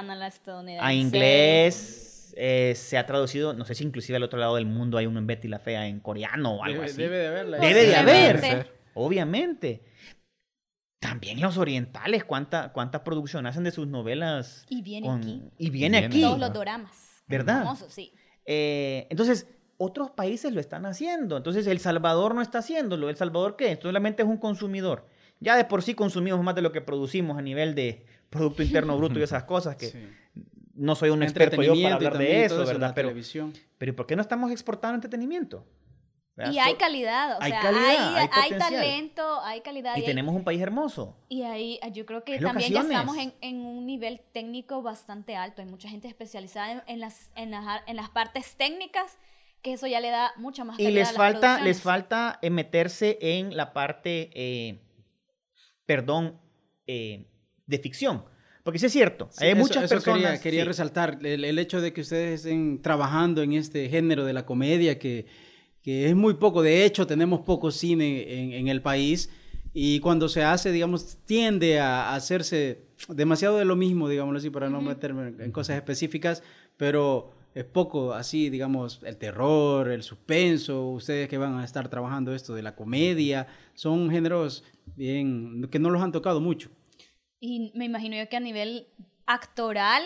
[0.80, 2.07] a inglés,
[2.40, 5.18] eh, se ha traducido, no sé si inclusive al otro lado del mundo hay uno
[5.18, 6.96] en Betty la Fea en coreano o algo así.
[6.96, 7.58] Debe de haberla.
[7.58, 9.82] Debe de haber, obviamente.
[11.00, 14.66] También los orientales, ¿cuánta, cuánta producción hacen de sus novelas?
[14.68, 15.42] Y viene aquí.
[15.58, 16.22] Y viene aquí.
[16.22, 17.24] Todos los doramas.
[17.26, 17.76] ¿Verdad?
[17.88, 18.12] sí.
[18.46, 21.36] Eh, entonces, otros países lo están haciendo.
[21.36, 23.08] Entonces, El Salvador no está haciéndolo.
[23.08, 23.76] ¿El Salvador qué?
[23.82, 25.06] Solamente es un consumidor.
[25.40, 28.96] Ya de por sí consumimos más de lo que producimos a nivel de Producto Interno
[28.96, 29.92] Bruto y esas cosas que
[30.78, 32.92] no soy un experto yo para hablar de eso, ¿verdad?
[32.94, 33.12] Pero,
[33.76, 35.66] pero ¿por qué no estamos exportando entretenimiento?
[36.52, 39.96] Y hay calidad, o sea, hay, hay, talento, hay calidad.
[39.96, 41.16] Y, tenemos un país hermoso.
[41.28, 45.62] Y ahí yo creo que también ya estamos en, en, un nivel técnico bastante alto.
[45.62, 49.18] Hay mucha gente especializada en, las, en, las, en las partes técnicas
[49.62, 53.18] que eso ya le da mucha más calidad Y les falta, les falta eh, meterse
[53.20, 54.80] en la parte, eh,
[55.86, 56.40] perdón,
[56.86, 57.26] eh,
[57.66, 58.24] de ficción.
[58.68, 60.22] Porque sí es cierto, hay muchas personas...
[60.22, 64.34] Quería, quería resaltar el, el, hecho de que ustedes estén trabajando en este género de
[64.34, 65.24] la comedia que
[65.88, 66.60] que es muy poco.
[66.60, 69.30] De hecho, tenemos poco cine en, el país
[69.72, 74.68] y cuando se hace, digamos, tiende a, hacerse demasiado de lo mismo, digámoslo así, para
[74.68, 76.42] no meterme en cosas específicas,
[76.76, 82.34] pero es poco así, digamos, el terror, el suspenso, ustedes que van a estar trabajando
[82.34, 84.64] esto de la comedia, son géneros
[84.96, 86.68] bien que no los han tocado mucho.
[87.40, 88.88] Y me imagino yo que a nivel
[89.26, 90.02] actoral,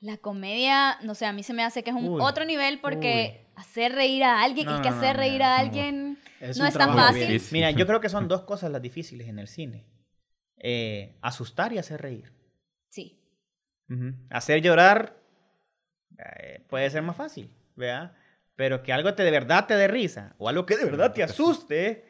[0.00, 2.80] la comedia, no sé, a mí se me hace que es un Uy, otro nivel
[2.80, 6.58] porque hacer reír a alguien No, y que hacer no, reír no, a alguien Es
[6.58, 7.26] no es tan fácil.
[7.28, 7.42] bien.
[7.52, 9.86] Mira, yo creo que son dos cosas las difíciles en el cine.
[10.56, 12.32] Eh, asustar y hacer reír.
[12.90, 13.18] Sí.
[14.30, 15.16] Hacer llorar
[16.18, 18.14] eh, puede ser más fácil, ¿verdad?
[18.56, 21.22] Pero que algo te de verdad te dé risa o algo que de verdad te
[21.22, 22.04] asuste.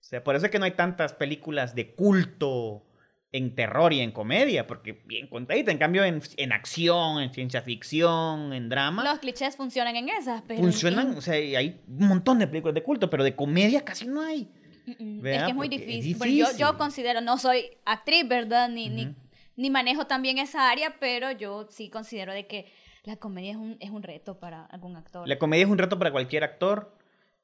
[0.00, 2.84] O sea, por eso es que no hay tantas películas de culto
[3.32, 5.72] en terror y en comedia, porque bien contadita.
[5.72, 10.42] En cambio, en, en acción, en ciencia ficción, en drama, Los clichés funcionan en esas,
[10.46, 10.60] pero...
[10.60, 11.16] funcionan.
[11.16, 14.48] O sea, hay un montón de películas de culto, pero de comedia casi no hay.
[14.84, 16.36] Mm, mm, es que es muy es difícil.
[16.36, 18.68] Yo, yo considero, no soy actriz, ¿verdad?
[18.68, 19.14] Ni, ni,
[19.56, 22.66] ni manejo también esa área, pero yo sí considero de que
[23.04, 25.26] la comedia es un, es un reto para algún actor.
[25.26, 26.94] La comedia es un reto para cualquier actor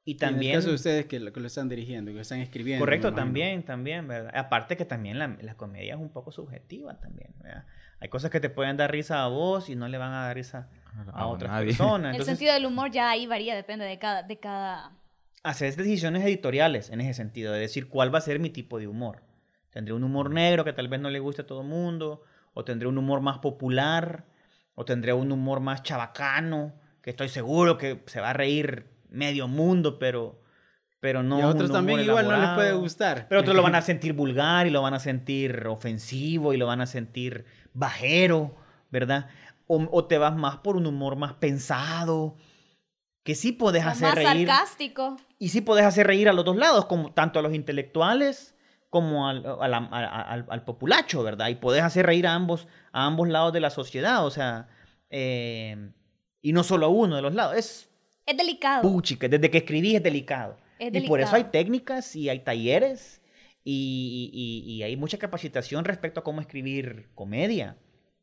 [0.08, 0.52] y Y en también...
[0.52, 2.82] el caso de ustedes que lo, que lo están dirigiendo, que lo están escribiendo.
[2.82, 4.32] Correcto, también, también, ¿verdad?
[4.34, 7.64] Aparte que también la, la comedia es un poco subjetiva también, ¿verdad?
[8.00, 10.36] Hay cosas que te pueden dar risa a vos y no le van a dar
[10.36, 10.70] risa
[11.12, 11.66] a A otras nadie.
[11.66, 12.10] personas.
[12.10, 14.22] el Entonces, sentido del humor ya ahí varía, depende de cada...
[14.22, 14.92] De cada...
[15.42, 18.86] hacer decisiones editoriales en ese sentido, de decir cuál va a ser mi tipo de
[18.86, 19.22] humor.
[19.70, 22.22] Tendré un humor negro que tal vez no le guste a todo el mundo,
[22.54, 24.24] o tendré un humor más popular,
[24.74, 29.48] o tendré un humor más chabacano, que estoy seguro que se va a reír medio
[29.48, 30.40] mundo, pero,
[31.00, 31.38] pero no.
[31.38, 32.80] y a otros también igual no les puede elaborado.
[32.80, 33.26] gustar.
[33.28, 36.66] Pero otros lo van a sentir vulgar y lo van a sentir ofensivo y lo
[36.66, 37.44] van a sentir
[37.74, 38.54] bajero,
[38.90, 39.28] ¿verdad?
[39.66, 42.36] O, o te vas más por un humor más pensado,
[43.24, 44.46] que sí podés o hacer más reír.
[44.48, 45.16] sarcástico.
[45.38, 48.54] Y sí podés hacer reír a los dos lados, como tanto a los intelectuales
[48.90, 51.48] como al, a la- a- a- al- al populacho, ¿verdad?
[51.48, 54.68] Y podés hacer reír a ambos, a ambos lados de la sociedad, o sea,
[55.10, 55.90] eh,
[56.40, 57.56] y no solo a uno de los lados.
[57.56, 57.87] Es
[58.28, 58.82] Es delicado.
[58.82, 60.56] puchica, desde que escribí es delicado.
[60.78, 61.50] Es Y por eso hay delicado.
[61.52, 63.20] técnicas y hay talleres
[63.64, 67.76] y, y- y hay mucha capacitación respecto a cómo escribir comedia.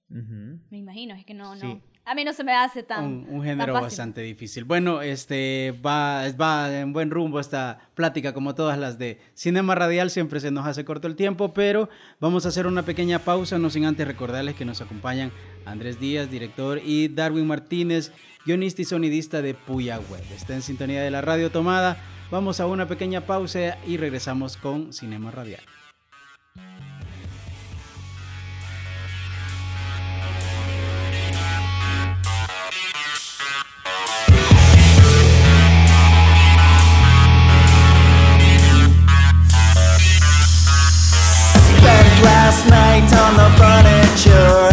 [0.09, 0.59] Ujú.
[0.69, 1.61] Me imagino, es que no, no.
[1.61, 1.81] Sí.
[2.07, 3.03] A mí no se me hace tan.
[3.03, 3.85] un, un tan género fácil.
[3.87, 4.63] bastante difícil.
[4.63, 10.11] Bueno, este va, va en buen rumbo esta plática, como todas las de Cinema Radial.
[10.11, 11.89] Siempre se nos hace corto el tiempo, pero
[12.19, 15.31] vamos a hacer una pequeña pausa, no sin antes recordarles que nos acompañan
[15.65, 18.11] Andrés Díaz, director, y Darwin Martínez,
[18.45, 20.23] guionista y sonidista de Puya Web.
[20.33, 21.97] Está en sintonía de la radio tomada.
[22.31, 25.63] Vamos a una pequeña pausa y regresamos con Cinema Radial.
[42.67, 44.64] Night on the furniture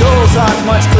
[0.00, 0.99] goals aren't much clearer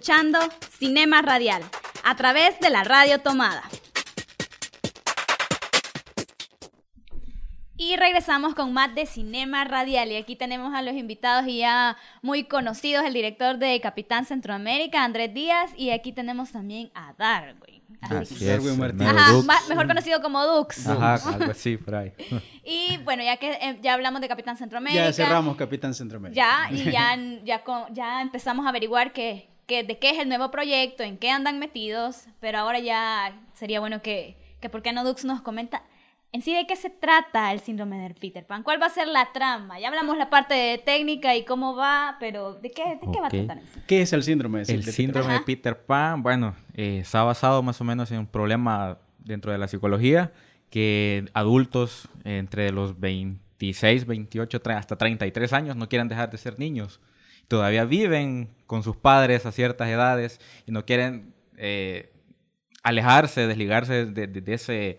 [0.00, 0.38] escuchando
[0.78, 1.62] Cinema Radial
[2.04, 3.62] a través de la radio tomada.
[7.76, 10.10] Y regresamos con más de Cinema Radial.
[10.10, 15.04] Y aquí tenemos a los invitados y ya muy conocidos, el director de Capitán Centroamérica,
[15.04, 17.82] Andrés Díaz, y aquí tenemos también a Darwin.
[18.00, 19.14] Así que- Darwin Martínez.
[19.14, 19.32] Ajá,
[19.68, 20.86] mejor conocido como Dux.
[20.86, 22.12] Ajá, algo así, por ahí.
[22.64, 25.06] Y bueno, ya que eh, ya hablamos de Capitán Centroamérica.
[25.06, 26.36] Ya cerramos Capitán Centroamérica.
[26.36, 30.50] Ya, y ya, ya, ya empezamos a averiguar que, que de qué es el nuevo
[30.50, 35.04] proyecto, en qué andan metidos, pero ahora ya sería bueno que, que por qué no
[35.04, 35.82] Dux nos comenta
[36.32, 39.06] en sí de qué se trata el síndrome de Peter Pan, cuál va a ser
[39.08, 39.80] la trama.
[39.80, 43.26] Ya hablamos la parte de técnica y cómo va, pero ¿de qué, de qué va
[43.28, 43.80] a tratar en sí?
[43.86, 44.58] ¿Qué es el síndrome?
[44.64, 45.44] de El Peter síndrome de Ajá.
[45.44, 49.66] Peter Pan, bueno, eh, está basado más o menos en un problema dentro de la
[49.68, 50.32] psicología
[50.70, 56.58] que adultos entre los 26, 28, tre- hasta 33 años no quieren dejar de ser
[56.58, 57.00] niños.
[57.50, 62.12] Todavía viven con sus padres a ciertas edades y no quieren eh,
[62.84, 64.98] alejarse, desligarse de, de- de ese...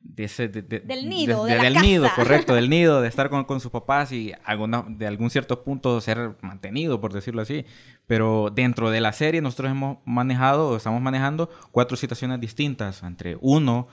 [0.00, 3.08] De ese, de- de- Del nido, de- de la del nido, correcto, del nido, de
[3.14, 7.40] estar con, con sus papás y alguna, de algún cierto punto ser mantenido, por decirlo
[7.42, 7.64] así.
[8.06, 13.02] Pero dentro de la serie nosotros hemos manejado, o estamos manejando cuatro situaciones distintas.
[13.02, 13.88] Entre uno,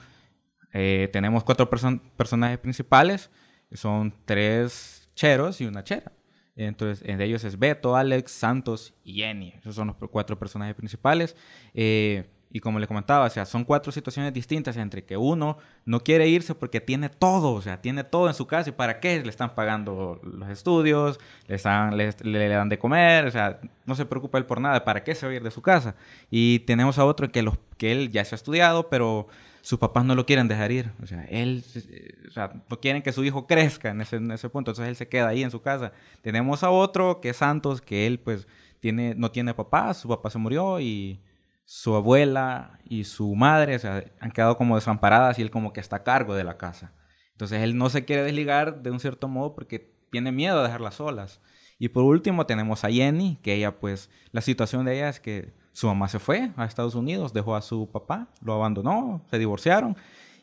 [0.73, 3.31] eh, tenemos cuatro person- personajes principales,
[3.71, 6.11] son tres cheros y una chera.
[6.55, 9.53] Entonces, de ellos es Beto, Alex, Santos y Jenny.
[9.59, 11.35] Esos son los cuatro personajes principales.
[11.73, 15.99] Eh, y como le comentaba, o sea, son cuatro situaciones distintas entre que uno no
[15.99, 19.21] quiere irse porque tiene todo, o sea, tiene todo en su casa y para qué
[19.21, 23.93] le están pagando los estudios, le, están, le, le- dan de comer, o sea, no
[23.95, 25.95] se preocupa él por nada, ¿para qué se va a ir de su casa?
[26.31, 29.27] Y tenemos a otro que, los, que él ya se ha estudiado, pero
[29.65, 33.01] sus papás no lo quieren dejar ir, o sea, él, eh, o sea, no quieren
[33.01, 35.49] que su hijo crezca en ese, en ese punto, entonces él se queda ahí en
[35.49, 35.91] su casa.
[36.21, 38.47] Tenemos a otro que es Santos, que él pues
[38.79, 41.19] tiene, no tiene papá, su papá se murió y
[41.63, 45.95] su abuela y su madre o han quedado como desamparadas y él como que está
[45.95, 46.93] a cargo de la casa.
[47.31, 50.93] Entonces él no se quiere desligar de un cierto modo porque tiene miedo a dejarlas
[50.93, 51.41] solas.
[51.79, 55.55] Y por último tenemos a Jenny, que ella pues la situación de ella es que
[55.75, 59.97] su mamá se fue a Estados Unidos, dejó a su papá, lo abandonó, se divorciaron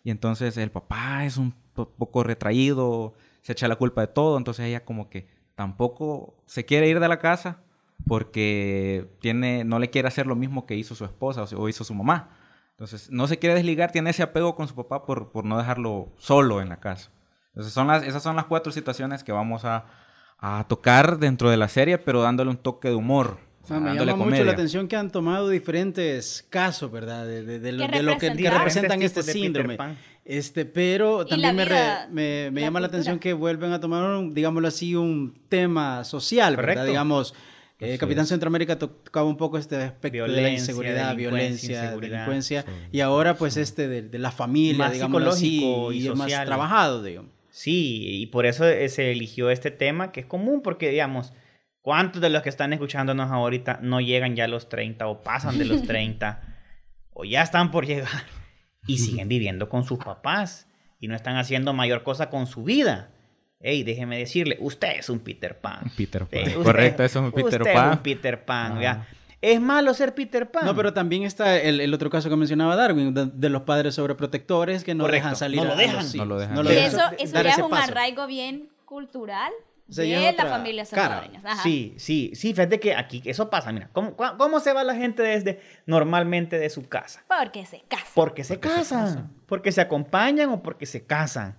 [0.05, 4.37] y entonces el papá es un po- poco retraído, se echa la culpa de todo,
[4.37, 7.62] entonces ella como que tampoco se quiere ir de la casa
[8.07, 11.95] porque tiene, no le quiere hacer lo mismo que hizo su esposa o hizo su
[11.95, 12.37] mamá.
[12.73, 16.09] Entonces, no se quiere desligar, tiene ese apego con su papá por, por no dejarlo
[16.18, 17.11] solo en la casa.
[17.51, 19.85] Entonces, son las, esas son las cuatro situaciones que vamos a,
[20.38, 23.38] a tocar dentro de la serie, pero dándole un toque de humor.
[23.62, 24.44] O sea, me llama mucho comedia.
[24.44, 27.27] la atención que han tomado diferentes casos, ¿verdad?
[27.27, 29.02] De, de- de lo, ¿Qué de lo que, que representan?
[29.02, 29.77] este síndrome.
[30.25, 32.98] Este, pero también la me, re- me, me la llama la cultura.
[33.00, 36.73] atención que vuelven a tomar, un, digámoslo así, un tema social, ¿verdad?
[36.75, 36.87] Correcto.
[36.90, 37.35] Digamos,
[37.81, 38.27] eh, Así Capitán.
[38.27, 42.13] Centroamérica tocaba un poco este aspecto de la Violencia, inseguridad, delincuencia, violencia, inseguridad.
[42.19, 46.06] delincuencia, y ahora pues este de, de la familia, Más digámoslo así, psicológico y y
[46.06, 46.46] es más social.
[46.46, 47.31] trabajado, digamos.
[47.50, 51.33] Sí, y por eso eh, se eligió este tema que es común porque, digamos,
[51.83, 55.59] ¿cuántos de los que están escuchándonos ahorita no llegan ya a los 30 o pasan
[55.59, 56.41] de los 30
[57.13, 58.25] o ya están por llegar
[58.87, 60.67] y siguen viviendo con sus papás
[60.99, 63.11] y no están haciendo mayor cosa con su vida?
[63.61, 65.81] Ey, déjeme decirle, usted es un Peter Pan.
[65.85, 66.41] Un Peter Pan.
[66.41, 67.91] Eh, usted- Correcto, eso es un Peter usted Pan.
[67.91, 68.81] Es un Peter Pan.
[68.81, 69.07] ¿ya?
[69.41, 70.65] ¿Es malo ser Peter Pan?
[70.67, 73.95] No, pero también está el, el otro caso que mencionaba Darwin, de, de los padres
[73.97, 75.97] sobreprotectores que no Correcto, dejan salir no lo a- a dejan.
[75.97, 76.55] los No lo hijos, dejan.
[76.55, 76.77] no Y lo Sí.
[76.77, 77.93] dejan eso, eso ya es un paso.
[77.93, 79.53] arraigo bien cultural
[79.87, 81.41] de la otra familia salvadoreña.
[81.45, 81.63] Ajá.
[81.63, 85.23] Sí, sí, sí, fíjate que aquí eso pasa, mira, ¿cómo, cómo se va la gente
[85.23, 87.25] desde normalmente de su casa?
[87.29, 88.11] Porque se casa.
[88.15, 91.57] Porque se casan, porque se acompañan o porque se casan.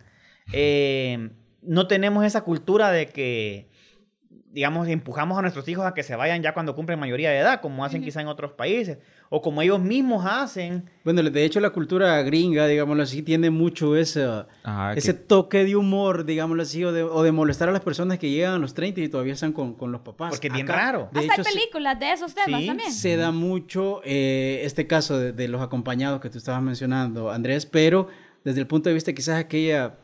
[0.51, 1.29] Eh,
[1.61, 3.69] no tenemos esa cultura de que,
[4.51, 7.61] digamos, empujamos a nuestros hijos a que se vayan ya cuando cumplen mayoría de edad,
[7.61, 8.99] como hacen quizá en otros países,
[9.35, 10.87] o como ellos mismos hacen.
[11.03, 14.23] Bueno, de hecho la cultura gringa, digámoslo así, tiene mucho ese,
[14.63, 17.81] Ajá, ese que- toque de humor, digámoslo así, o de, o de molestar a las
[17.81, 20.33] personas que llegan a los 30 y todavía están con, con los papás.
[20.33, 21.09] Porque es bien raro.
[21.11, 22.91] De Hasta hecho, hay se- películas de esos temas Sí, también.
[22.91, 27.65] se da mucho eh, este caso de, de los acompañados que tú estabas mencionando, Andrés,
[27.65, 28.09] pero
[28.43, 29.95] desde el punto de vista quizás aquella,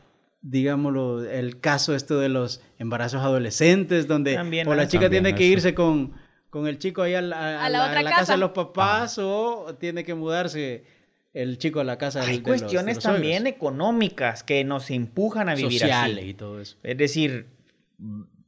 [0.42, 5.38] digámoslo, el caso esto de los embarazos adolescentes, donde También o la chica También tiene
[5.38, 6.14] que irse con,
[6.50, 8.20] con el chico ahí a la, a A la la- otra a la casa.
[8.22, 8.32] casa.
[8.34, 10.84] de los papás o tiene que mudarse
[11.32, 13.14] el chico a la casa del- Hay de los- de los cuestiones suegros.
[13.20, 16.28] también económicas que nos empujan a vivir sociales así.
[16.30, 16.76] y todo eso.
[16.82, 17.46] Es decir,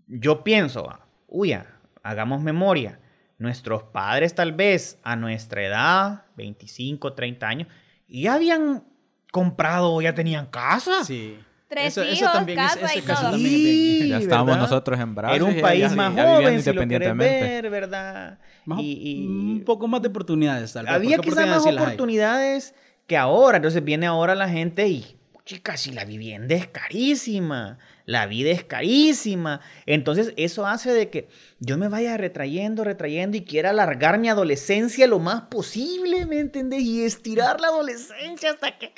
[0.09, 0.89] yo pienso,
[1.29, 1.57] uy,
[2.03, 2.99] hagamos memoria.
[3.39, 7.69] Nuestros padres tal vez a nuestra edad, 25, 30 años,
[8.09, 8.85] ya habían
[9.33, 11.05] comprado o ya tenían casa.
[11.05, 11.39] Sí.
[11.73, 13.31] Tres Eso- eso hijos, también es- casa ese y caso todo.
[13.33, 14.61] también bien- Ya estábamos ¿verdad?
[14.63, 15.37] nosotros en brazos.
[15.37, 17.41] Era un ya- país ya- más ya joven, si lo querés independientemente.
[17.49, 18.39] ver, ¿verdad?
[18.67, 18.93] Más- Y-
[19.23, 20.95] y- un poco más de oportunidades, tal vez.
[20.95, 21.87] había quizás más oportunidades sí las hay.
[21.87, 22.75] oportunidades
[23.07, 23.57] que ahora.
[23.57, 25.17] Entonces viene ahora la gente y,
[25.47, 29.61] chicas, si la vivienda es carísima, la vida es carísima.
[29.87, 35.07] Entonces eso hace de que yo me vaya retrayendo, retrayendo y quiera alargar mi adolescencia
[35.07, 36.83] lo más posible, ¿me entendés?
[36.83, 38.93] Y estirar la adolescencia hasta que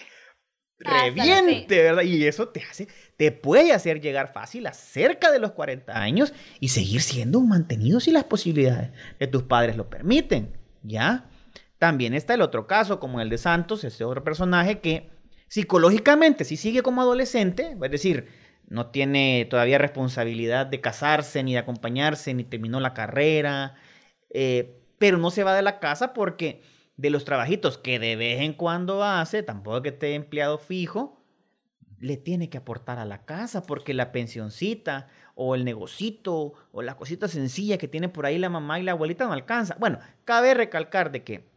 [0.78, 2.02] Reviente, ¿verdad?
[2.02, 6.34] Y eso te hace, te puede hacer llegar fácil a cerca de los 40 años
[6.60, 11.26] y seguir siendo un mantenido si las posibilidades de tus padres lo permiten, ¿ya?
[11.78, 15.10] También está el otro caso, como el de Santos, ese otro personaje que
[15.48, 18.28] psicológicamente si sigue como adolescente, es decir,
[18.68, 23.76] no tiene todavía responsabilidad de casarse, ni de acompañarse, ni terminó la carrera,
[24.30, 26.62] eh, pero no se va de la casa porque
[26.96, 31.20] de los trabajitos que de vez en cuando hace, tampoco que esté empleado fijo,
[31.98, 36.96] le tiene que aportar a la casa porque la pensioncita o el negocito o la
[36.96, 39.76] cosita sencilla que tiene por ahí la mamá y la abuelita no alcanza.
[39.80, 41.48] Bueno, cabe recalcar de que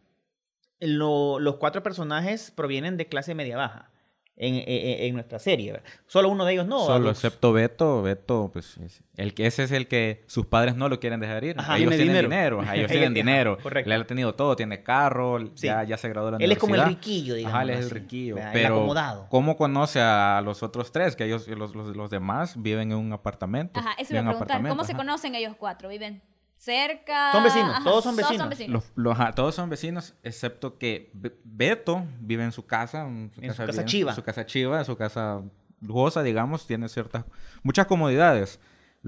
[0.80, 3.90] lo- los cuatro personajes provienen de clase media baja
[4.38, 4.64] en, en-
[5.04, 5.72] en nuestra serie.
[5.72, 5.86] ¿verdad?
[6.06, 6.86] Solo uno de ellos no.
[6.86, 10.88] Solo, excepto Beto, Beto, pues, es- el que ese es el que sus padres no
[10.88, 11.58] lo quieren dejar ir.
[11.58, 12.28] Ajá, ellos tiene tienen dinero.
[12.28, 13.58] dinero, ajá, ellos tienen dinero.
[13.62, 13.92] correcto.
[13.92, 15.66] Él ha tenido todo, tiene carro, Sí.
[15.66, 17.54] ya, ya se graduó de la Él es como el riquillo, digamos.
[17.54, 18.36] Ajá, él es el riquillo.
[18.36, 18.54] ¿verdad?
[18.56, 19.26] El Pero, acomodado.
[19.28, 21.16] ¿cómo conoce a los otros tres?
[21.16, 23.80] Que ellos, los, los, los demás viven en un apartamento.
[23.80, 24.68] Ajá, eso viven iba a en preguntar.
[24.70, 25.88] ¿Cómo se conocen ellos cuatro?
[25.88, 26.22] ¿Viven
[26.58, 27.32] cerca?
[27.32, 28.68] Son vecinos, todos son Todos vecinos.
[28.68, 33.30] Los, los- ajá, todos son vecinos, excepto que Be- Beto vive en su casa, en
[33.34, 34.10] su En casa, su casa bien, chiva.
[34.10, 35.40] en su casa chiva, en su casa
[35.80, 37.24] lujosa, digamos, tiene ciertas,
[37.62, 38.58] muchas comodidades.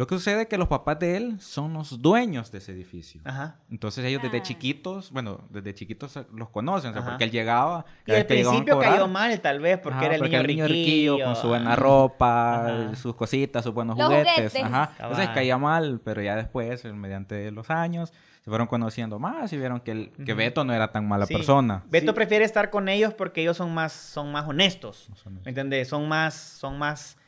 [0.00, 3.20] Lo que sucede es que los papás de él son los dueños de ese edificio.
[3.22, 3.56] Ajá.
[3.70, 4.42] Entonces ellos desde Ah.
[4.42, 8.92] chiquitos, bueno, desde chiquitos los conocen, o sea, porque él llegaba, Y al principio cayó
[8.92, 11.50] cobrar, mal, tal vez, porque Ajá, era el porque niño, riquillo, riquillo, con su ah.
[11.50, 12.96] buena ropa, Ajá.
[12.96, 14.32] sus cositas, sus buenos Los juguetes.
[14.34, 14.64] juguetes.
[14.64, 14.92] Ajá.
[15.00, 18.10] Entonces caía mal, pero ya después, eh, mediante los años,
[18.42, 20.32] se fueron conociendo más y vieron que, el, que.
[20.32, 21.34] Beto no era tan mala Sí.
[21.34, 21.84] persona.
[21.90, 25.10] Beto prefiere estar con ellos porque ellos son más, son más honestos.
[25.22, 25.88] Son ¿Me entiendes?
[25.88, 27.18] Son más, son más,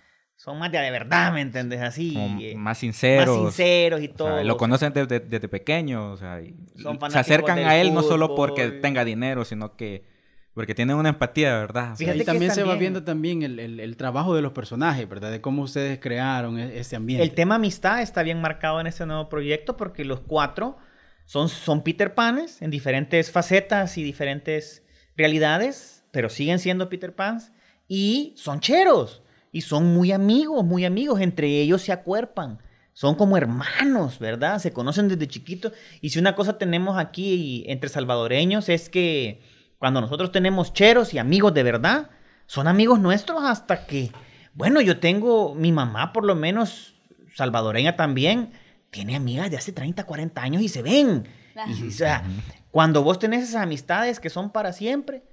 [0.42, 1.80] son más de, de verdad, ¿me entiendes?
[1.80, 2.16] Así.
[2.40, 3.42] eh, más sinceros.
[3.44, 4.40] Más sinceros y o sea, todo.
[4.40, 8.02] y lo conocen desde, desde pequeño, o sea, y- Son se acercan a él no
[8.02, 8.80] solo porque fútbol.
[8.80, 10.10] tenga dinero, sino que
[10.52, 11.84] porque tienen una empatía, ¿verdad?
[11.92, 14.42] O sea, Fíjate Ahí que también se va viendo también el, el- el trabajo de
[14.42, 15.30] los personajes, ¿verdad?
[15.30, 17.22] De cómo ustedes crearon e- ese ambiente.
[17.22, 20.76] El tema amistad está bien marcado en este nuevo proyecto porque los cuatro
[21.24, 24.82] son, son Peter Panes en diferentes facetas y diferentes
[25.16, 27.52] realidades, pero siguen siendo Peter Pans
[27.88, 29.22] y son cheros
[29.52, 32.58] y son muy amigos, muy amigos, entre ellos se acuerpan.
[32.94, 34.58] Son como hermanos, ¿verdad?
[34.58, 35.72] Se conocen desde chiquitos.
[36.00, 39.40] Y si una cosa tenemos aquí entre salvadoreños es que
[39.78, 42.10] cuando nosotros tenemos cheros y amigos de verdad,
[42.46, 44.10] son amigos nuestros hasta que,
[44.54, 46.94] bueno, yo tengo, mi mamá por lo menos,
[47.34, 48.52] salvadoreña también,
[48.90, 51.28] tiene amigas de hace 30, 40 años y se ven.
[51.66, 52.24] Y, o sea,
[52.70, 55.24] cuando vos tenés esas amistades que son para siempre,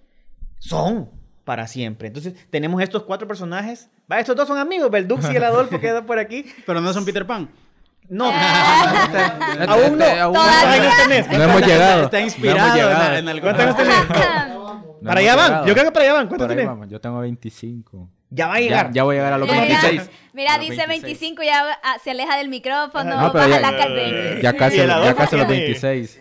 [0.60, 1.10] son
[1.50, 2.10] para siempre.
[2.10, 3.90] Entonces, tenemos estos cuatro personajes.
[4.12, 6.46] Va, estos dos son amigos, el Dux y el Adolfo quedan por aquí.
[6.68, 7.50] Pero no son Peter Pan.
[8.08, 8.26] No,
[9.68, 10.06] aún no.
[10.06, 10.40] Aún no.
[10.40, 11.28] ¿Cuántos años tenés?
[11.32, 12.04] No hemos llegado.
[12.04, 13.42] Está inspirado en, algo.
[13.42, 13.96] ¿Cuántos años tenés?
[15.04, 15.66] Para allá van.
[15.66, 16.28] Yo creo que para allá van.
[16.28, 16.70] ¿Cuántos tenés?
[16.88, 18.10] Yo tengo 25.
[18.30, 18.88] Ya va a llegar.
[18.90, 19.82] Ya, ya voy a llegar a los Ya, ya.
[19.82, 20.10] 26.
[20.34, 21.02] Mira, A los dice 26.
[21.02, 23.72] 25 ya ah, se aleja del micrófono, No, baja ya- la.
[24.40, 26.20] Ya casi, ya casi los tiene- 26.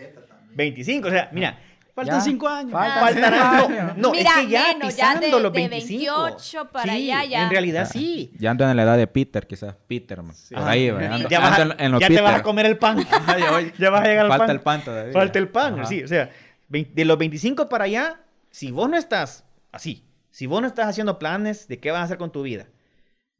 [0.55, 1.68] 25, o sea, mira.
[1.99, 2.21] Faltan Ya.
[2.21, 2.71] cinco años.
[2.71, 3.69] Faltan años.
[3.69, 6.23] no, no, Mira, es que ya menos, ya pisando de- los de 25.
[6.23, 7.43] 28 para Sí, allá, ya.
[7.43, 8.31] En realidad sí.
[8.39, 9.75] Ya ando en la edad de Peter, quizás.
[9.87, 10.35] Peter, man.
[10.53, 11.13] Por ahí, ¿verdad?
[11.13, 12.97] Ando, ya vas a- ando en, en los ya te vas a comer el pan.
[13.77, 14.49] ya, vas a llegar al Falta pan.
[14.55, 15.13] el pan todavía.
[15.13, 15.85] Falta el pan, Ajá.
[15.87, 16.03] sí.
[16.03, 16.29] O sea,
[16.69, 18.21] de los 25 para allá,
[18.51, 22.03] si vos no estás así, si vos no estás haciendo planes de qué vas a
[22.03, 22.67] hacer con tu vida,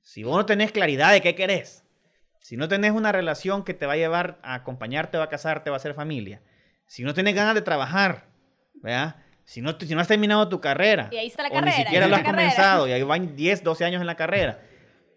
[0.02, 1.84] si vos no tenés claridad de qué querés,
[2.40, 5.70] si no tenés una relación que te va a llevar a acompañarte o a casarte
[5.70, 6.42] o a hacer familia,
[6.88, 8.26] si no tenés ganas de trabajar,
[8.82, 9.16] ¿verdad?
[9.46, 11.84] Si no, si no has terminado tu carrera, Y ahí está la o carrera, ni
[11.84, 12.38] siquiera lo has carrera.
[12.38, 14.60] comenzado y ahí van 10, 12 años en la carrera,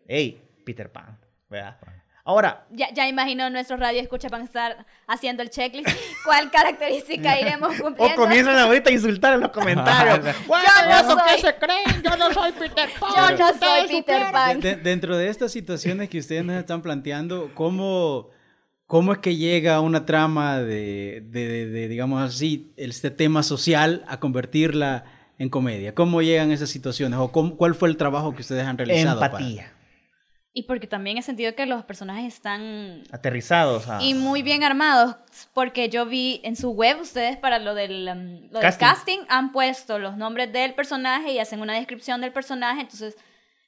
[0.08, 1.18] hey, Peter Pan,
[1.50, 1.76] ¿verdad?
[2.24, 5.88] Ahora, Ya, ya imagino nuestros radio escucha van a estar haciendo el checklist.
[6.24, 8.14] ¿Cuál característica iremos O cumpliendo?
[8.14, 10.20] comienzan ahorita a insultar en los comentarios.
[10.46, 12.02] Bueno, Yo no ¿eso qué soy- se creen?
[12.04, 13.36] Yo no soy Peter Pan.
[13.36, 14.30] Yo no soy Peter.
[14.30, 14.60] Pan.
[14.60, 18.30] De- dentro de estas situaciones que ustedes nos están planteando, ¿cómo,
[18.92, 24.04] cómo es que llega una trama de, de- de- de, digamos así, este tema social
[24.06, 25.04] a convertirla
[25.38, 25.94] en comedia?
[25.94, 27.18] ¿Cómo llegan esas situaciones?
[27.18, 29.18] ¿O cómo- cuál fue el trabajo que ustedes han realizado?
[29.18, 29.72] para- Empatía.
[30.52, 33.88] Y porque también he sentido que los personajes están Aterrizados.
[33.88, 35.16] a- y muy bien armados,
[35.54, 38.86] porque yo vi en su web, ustedes para lo del, um, lo del Casting.
[38.86, 43.16] casting han puesto los nombres del personaje y hacen una descripción del personaje, entonces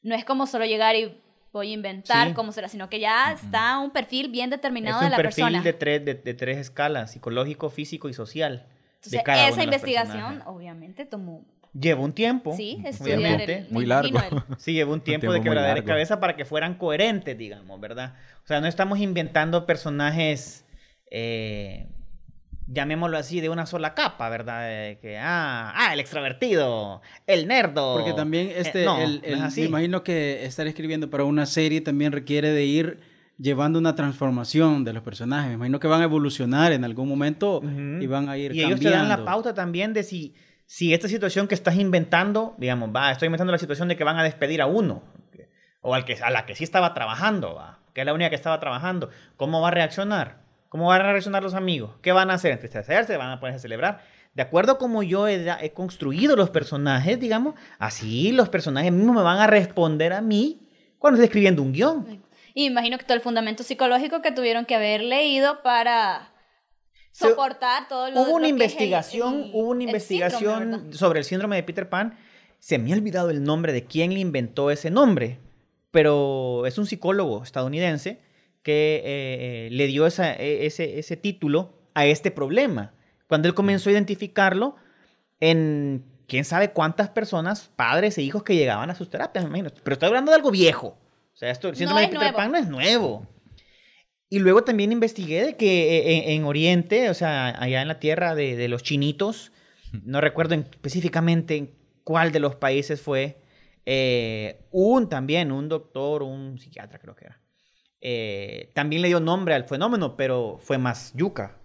[0.02, 1.16] no es como solo llegar y
[1.58, 2.34] voy a inventar Sí.
[2.34, 5.44] cómo será, sino que ya está un perfil bien determinado es de un la perfil
[5.44, 5.62] persona.
[5.62, 8.66] de tres, de, de tres escalas, psicológico, físico y social.
[8.96, 11.44] Entonces, de cada uno esa de los investigación obviamente tomó,
[11.78, 12.54] Lleva un tiempo.
[12.56, 14.18] sí, estudiar el, Muy largo.
[14.18, 17.80] el- Sí, lleva un tiempo, tiempo de quebradera de cabeza para que fueran coherentes, digamos,
[17.80, 18.14] ¿verdad?
[18.44, 20.64] O sea, no estamos inventando personajes,
[21.10, 21.88] eh,
[22.66, 24.70] llamémoslo así, de una sola capa, ¿verdad?
[24.70, 27.94] Eh, que, ah, ah, el extrovertido, el nerdo.
[27.94, 29.60] Porque también Eh, este, no, el- no es el- así.
[29.62, 33.00] me imagino que estar escribiendo para una serie también requiere de ir
[33.38, 35.48] llevando una transformación de los personajes.
[35.48, 38.80] Me imagino que van a evolucionar en algún momento y van a ir Y ellos
[38.80, 40.34] te dan la pauta también de si,
[40.66, 44.18] si esta situación que estás inventando, digamos, va, estoy inventando la situación de que van
[44.18, 45.02] a despedir a uno,
[45.82, 48.36] o al que, a la que sí estaba trabajando, va, que es la única que
[48.36, 50.43] estaba trabajando, ¿cómo va a reaccionar?
[50.74, 51.92] ¿Cómo van a reaccionar los amigos?
[52.02, 52.50] ¿Qué van a hacer?
[52.50, 53.16] ¿Entristecerse?
[53.16, 54.00] ¿Van a ponerse a celebrar?
[54.34, 59.14] De acuerdo a cómo yo he, he construido los personajes, digamos, así los personajes mismos
[59.14, 60.66] me van a responder a mí
[60.98, 62.24] cuando estoy escribiendo un guion.
[62.54, 66.32] Y imagino que todo el fundamento psicológico que tuvieron que haber leído para
[67.12, 70.60] soportar todo lo Hubo lo una que es el- investigación, el- hubo una el investigación
[70.62, 72.18] síndrome, sobre el síndrome de Peter Pan.
[72.58, 75.38] Se me ha olvidado el nombre de quién le inventó ese nombre,
[75.92, 78.24] pero es un psicólogo estadounidense
[78.64, 82.92] que eh, eh, le dio esa- e- ese, ese título a este problema.
[83.28, 84.74] Cuando él comenzó a identificarlo
[85.40, 89.70] en quién sabe cuántas personas, padres e hijos que llegaban a sus terapias, me imagino.
[89.84, 90.98] Pero estoy hablando de algo viejo.
[91.32, 92.36] O sea, esto, el No síndrome de es Peter nuevo.
[92.36, 93.26] Pan no es nuevo.
[94.30, 98.00] Y luego también investigué de que eh, en, en Oriente, o sea, allá en la
[98.00, 99.52] tierra de, de los chinitos,
[100.04, 103.38] no recuerdo en- específicamente en cuál de los países fue,
[103.86, 107.40] eh, un también, un doctor, un psiquiatra creo que era,
[108.06, 111.56] eh, también le dio nombre al fenómeno, pero fue más yuca.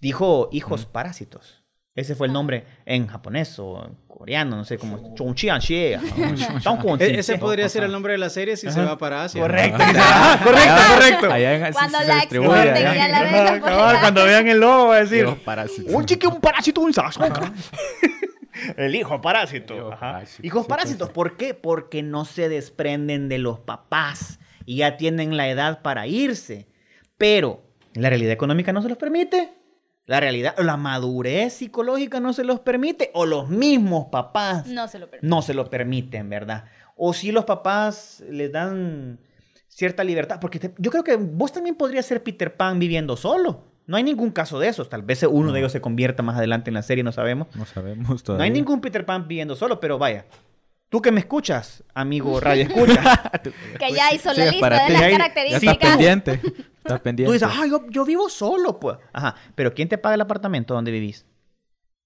[0.00, 1.62] Dijo hijos parásitos.
[1.94, 7.18] Ese fue el nombre en japonés o en coreano, no sé, como Chonchian Xie, E-
[7.20, 9.40] ese podría ser el nombre de la serie si se va para Asia.
[9.40, 11.32] Correcto, correcto, correcto.
[11.32, 12.94] allá en- Cuando se la exporten allá.
[12.96, 15.24] ya la cuando vean el logo va a decir,
[15.94, 17.16] un chique, un parásito, un sas.
[18.76, 19.90] El hijo parásito.
[20.42, 21.10] Hijos parásitos.
[21.10, 21.54] ¿Por qué?
[21.54, 26.68] Porque no se desprenden de los papás y ya tienen la edad para irse.
[27.16, 27.62] Pero
[27.94, 29.52] la realidad económica no se los permite.
[30.06, 33.10] La realidad, la madurez psicológica no se los permite.
[33.14, 35.26] O los mismos papás No se lo permito.
[35.34, 36.64] no se lo permiten, ¿verdad?
[36.96, 39.18] O si los papás les dan
[39.68, 43.72] cierta libertad, porque te- yo creo que vos también podrías ser Peter Pan viviendo solo.
[43.86, 44.88] No hay ningún caso de esos.
[44.88, 47.48] Tal vez uno de ellos se convierta más adelante en la serie, no sabemos.
[47.54, 48.38] No sabemos todavía.
[48.38, 50.26] No hay ningún Peter Pan viviendo solo, pero vaya.
[50.94, 53.32] Tú que me escuchas, amigo Radio Escucha,
[53.80, 54.92] Que ya hizo la Sí, es lista para de ti.
[54.92, 55.74] las Ya- ya Ya características.
[55.74, 56.40] está pendiente.
[56.84, 57.24] Está pendiente.
[57.24, 58.98] tú dices, ah, yo, yo vivo solo, pues.
[59.12, 61.26] Ajá, pero ¿quién te paga el apartamento donde vivís?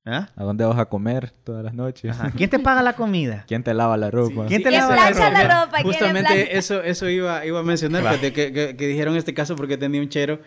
[0.07, 0.30] ¿Ah?
[0.34, 2.12] ¿A dónde vas a comer todas las noches?
[2.18, 2.32] Ajá.
[2.34, 3.45] ¿Quién te paga la comida?
[3.47, 4.47] ¿Quién te lava la ropa?
[4.47, 5.26] ¿Quién te ¿Quién lava la ropa?
[5.26, 10.01] ¿Quién le Justamente eso, eso iba, iba a mencionar, que dijeron este caso porque tenía
[10.01, 10.41] un chero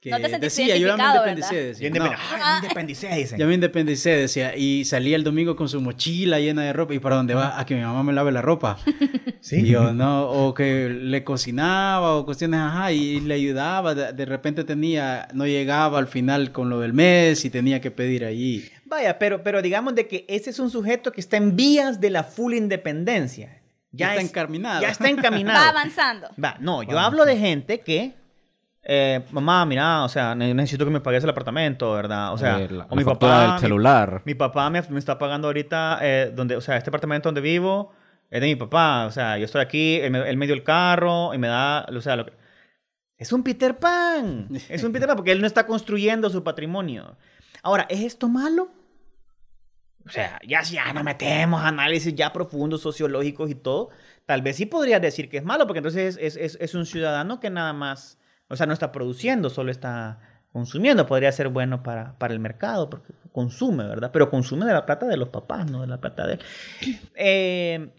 [0.00, 1.68] que No te decía, yo ya me independicé, ¿verdad?
[1.68, 1.88] decía.
[1.88, 3.38] Yo No, Ay, me independicé, dicen.
[3.38, 6.98] ya me independicé, decía, y salía el domingo con su mochila llena de ropa, ¿y
[7.00, 7.58] para dónde va?
[7.58, 8.78] A que mi mamá me lave la ropa.
[9.40, 9.60] Sí.
[9.60, 14.24] Y yo, no, o que le cocinaba, o cuestiones, ajá, y le ayudaba, de, de
[14.26, 18.68] repente tenía, no llegaba al final con lo del mes y tenía que pedir allí.
[18.84, 22.10] Vaya, pero, pero digamos de que ese es un sujeto que está en vías de
[22.10, 23.62] la full independencia.
[23.92, 24.82] Ya está es- encaminado.
[24.82, 25.60] Ya está encaminado.
[25.64, 26.28] Va avanzando.
[26.42, 28.14] Va, no, yo Va hablo de gente que,
[28.82, 32.32] eh, mamá, mira, o sea, ne- necesito que me pagues el apartamento, ¿verdad?
[32.32, 34.22] O sea, Eh, la- o mi papá, mi- celular.
[34.24, 37.92] Mi, papá me, me está pagando ahorita, eh, donde, o sea, este apartamento donde vivo
[38.30, 40.62] es de mi papá, o sea, yo estoy aquí, él me, él me dio el
[40.64, 42.32] carro y me da, o sea, lo que...
[43.16, 47.16] Es un Peter Pan, es un Peter Pan porque él no está construyendo su patrimonio.
[47.64, 48.70] Ahora, ¿es esto malo?
[50.06, 53.90] O sea, ya si ya nos metemos a análisis ya profundos, sociológicos y todo,
[54.24, 57.40] tal vez sí podrías decir que es malo, porque entonces es, es- es un ciudadano
[57.40, 58.17] que nada más,
[58.48, 60.20] o sea, no está produciendo, solo está
[60.52, 61.06] consumiendo.
[61.06, 64.10] Podría ser bueno para, para el mercado, porque consume, ¿verdad?
[64.12, 66.40] Pero consume de la plata de los papás, no de la plata de él.
[67.14, 67.90] Eh,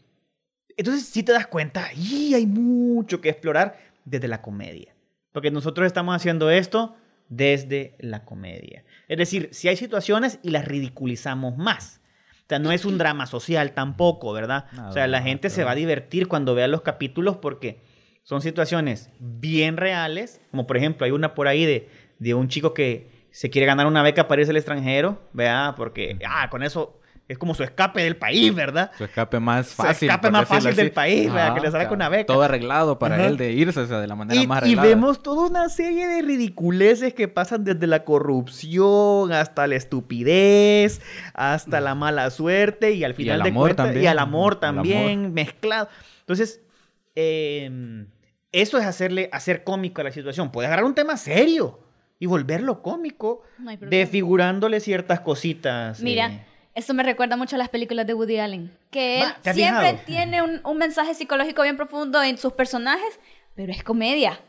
[0.77, 4.95] entonces, si te das cuenta, y hay mucho que explorar desde la comedia.
[5.33, 6.95] Porque nosotros estamos haciendo esto
[7.27, 8.85] desde la comedia.
[9.09, 11.99] Es decir, si hay situaciones y las ridiculizamos más.
[12.43, 14.65] O sea, no es un drama social tampoco, ¿verdad?
[14.71, 17.81] No, o sea, la no, gente se va a divertir cuando vea los capítulos porque
[18.29, 20.39] son situaciones bien reales.
[20.51, 23.87] Como por ejemplo, hay una por ahí de, de un chico que se quiere ganar
[23.87, 25.73] una beca para irse al extranjero, ¿verdad?
[25.75, 28.91] Porque, ah, con eso es como su escape del país, ¿verdad?
[28.99, 30.09] Su escape más Su fácil.
[30.09, 31.55] escape por más fácil del país, ¿verdad?
[31.55, 32.25] Que le salga sea, una beca.
[32.27, 33.25] Todo arreglado para Ajá.
[33.27, 34.87] él de irse, o sea, de la manera Y, más y arreglada.
[34.89, 41.01] vemos toda una serie de ridiculeces que pasan desde la corrupción hasta la estupidez,
[41.33, 44.07] hasta la mala suerte y al final al de amor cuentas y también.
[44.11, 45.89] al amor también mezclado.
[46.21, 46.61] Entonces,
[47.15, 48.05] eh,
[48.51, 50.51] eso es hacerle, hacer cómico a la situación.
[50.51, 51.79] Puedes agarrar un tema serio
[52.19, 56.01] y volverlo cómico, No desfigurándole ciertas cositas.
[56.01, 56.45] Mira, eh.
[56.75, 58.71] esto me recuerda mucho a las películas de Woody Allen.
[58.91, 62.53] Que él Va, ¿te has siempre tiene un, un mensaje psicológico bien profundo en sus
[62.53, 63.19] personajes,
[63.55, 64.39] pero es comedia.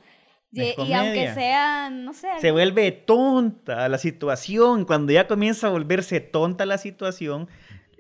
[0.53, 1.35] Y, Es y aunque comedia.
[1.35, 4.85] sea, no sé, se vuelve tonta la situación.
[4.85, 7.49] Cuando ya comienza a volverse tonta la situación,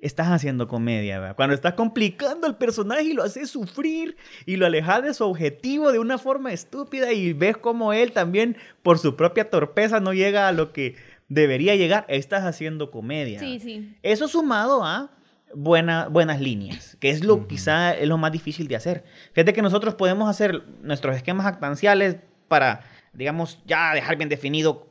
[0.03, 1.19] estás haciendo comedia.
[1.21, 1.37] ¿verdad?
[1.37, 5.93] Cuando estás complicando al personaje y lo haces sufrir y lo alejas de su objetivo
[5.93, 10.49] de una forma estúpida y ves como él también por su propia torpeza no llega
[10.49, 10.97] a lo que
[11.29, 13.39] debería llegar, estás haciendo comedia.
[13.39, 13.95] sí, sí.
[14.03, 15.11] Eso sumado a
[15.55, 19.05] buena- buenas líneas, que es lo quizá es lo más difícil de hacer.
[19.33, 22.17] Fíjate que nosotros podemos hacer nuestros esquemas actanciales
[22.49, 22.81] para,
[23.13, 24.89] digamos, ya dejar bien definido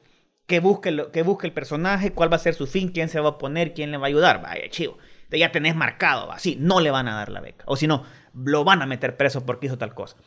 [0.49, 3.21] qué busque, el- qué busque el personaje, cuál va a ser su fin, quién se
[3.21, 4.41] va a oponer, quién le va a ayudar.
[4.41, 4.97] Vaya, chivo.
[5.31, 7.63] Ya tenés marcado, así, no le van a dar la beca.
[7.67, 10.17] O si no, lo van a meter preso porque hizo tal cosa.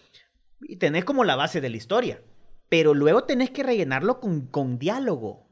[0.62, 2.22] Y tenés como la base de la historia.
[2.68, 5.48] Pero luego tenés que rellenarlo con, con diálogo.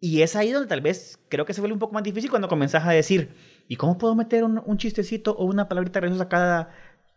[0.00, 2.48] Y es ahí donde tal vez creo que se vuelve un poco más difícil cuando
[2.48, 3.34] comenzás a decir,
[3.68, 6.70] ¿y cómo puedo meter un, un chistecito o una palabrita graciosa cada,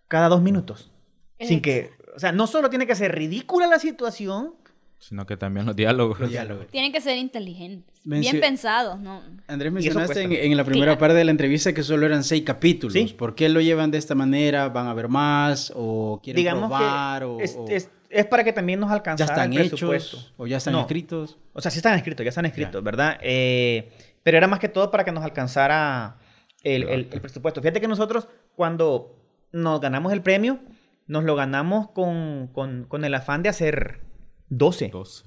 [0.07, 0.91] cada dos minutos?
[1.39, 4.55] Sin que, o sea, no solo tiene que ser ridícula la situación,
[4.99, 6.19] Sino que también los diálogos.
[6.19, 6.67] Los diálogos.
[6.67, 9.21] Tienen que ser inteligentes, Mencio- bien pensados, ¿no?
[9.47, 10.99] Andrés, mencionaste en, en la primera Claro.
[10.99, 12.93] parte de la entrevista que solo eran seis capítulos.
[12.93, 13.15] Sí.
[13.17, 14.67] ¿Por qué lo llevan de esta manera?
[14.69, 15.71] ¿Van a ver más?
[15.75, 17.21] ¿O quieren digamos probar?
[17.21, 20.17] que o, es, es- es para que también nos ¿Ya alcanzara están el presupuesto.
[20.17, 20.33] hechos?
[20.35, 20.81] ¿O ya están No.
[20.81, 21.37] escritos?
[21.53, 23.17] O sea, sí están escritos, ya están escritos, ¿verdad?
[23.21, 23.91] Eh,
[24.23, 26.17] pero era más que todo para que nos alcanzara
[26.63, 27.61] el, el- el presupuesto.
[27.61, 29.15] Fíjate que nosotros cuando
[29.53, 30.59] nos ganamos el premio,
[31.07, 34.01] nos lo ganamos con, con- con el afán de hacer
[34.49, 34.89] 12.
[34.89, 35.25] Dos.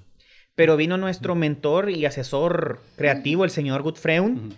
[0.54, 4.54] Pero vino nuestro mentor y asesor creativo, el señor Gutfreund, Ujú.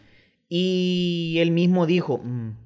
[0.48, 2.56] y él mismo dijo, "Mm,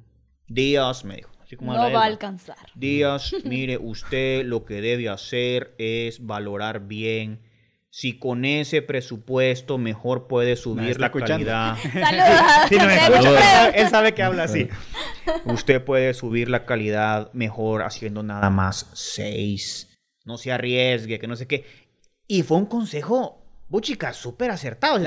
[0.48, 2.56] Díaz, me dijo, así como No va a alcanzar.
[2.74, 7.40] Díaz, mire, usted lo que debe hacer es valorar bien
[7.90, 11.46] si con ese presupuesto mejor puede subir la escuchando.
[11.46, 11.76] calidad.
[12.78, 14.68] No me escucha, sabe- él sabe que habla así.
[15.44, 19.88] Usted puede subir la calidad mejor haciendo nada más seis.
[20.24, 21.64] No se arriesgue, que no sé qué.
[22.28, 24.98] Y fue un consejo, buchica, súper acertado.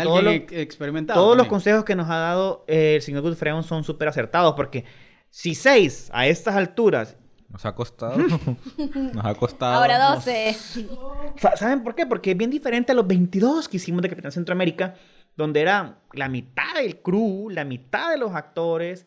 [0.52, 1.22] Experimentado.
[1.22, 4.84] todos los consejos que nos ha dado eh, el señor Goodfreon son súper acertados porque
[5.30, 7.16] si seis a estas alturas
[7.48, 8.18] Nos ha costado.
[9.14, 9.74] Nos ha costado.
[9.76, 10.56] Ahora 12.
[11.38, 12.06] Sa- ¿Saben por qué?
[12.06, 14.96] Porque es bien diferente a los 22 que hicimos de Capitán Centroamérica,
[15.38, 19.06] donde era la mitad del crew, la mitad de los actores,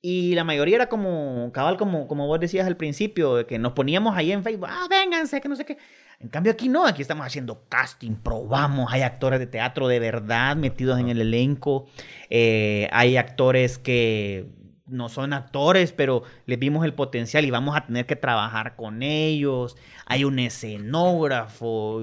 [0.00, 3.72] y la mayoría era como, cabal, como, como vos decías al principio, de que nos
[3.72, 5.76] poníamos ahí en Facebook, ah, vénganse, que no sé qué.
[6.20, 10.56] En cambio aquí no, aquí estamos haciendo casting, probamos, hay actores de teatro de verdad
[10.56, 11.86] metidos en el elenco,
[12.28, 14.46] eh, hay actores que
[14.88, 19.02] no son actores, pero les vimos el potencial y vamos a tener que trabajar con
[19.02, 19.76] ellos.
[20.06, 22.02] Hay un escenógrafo.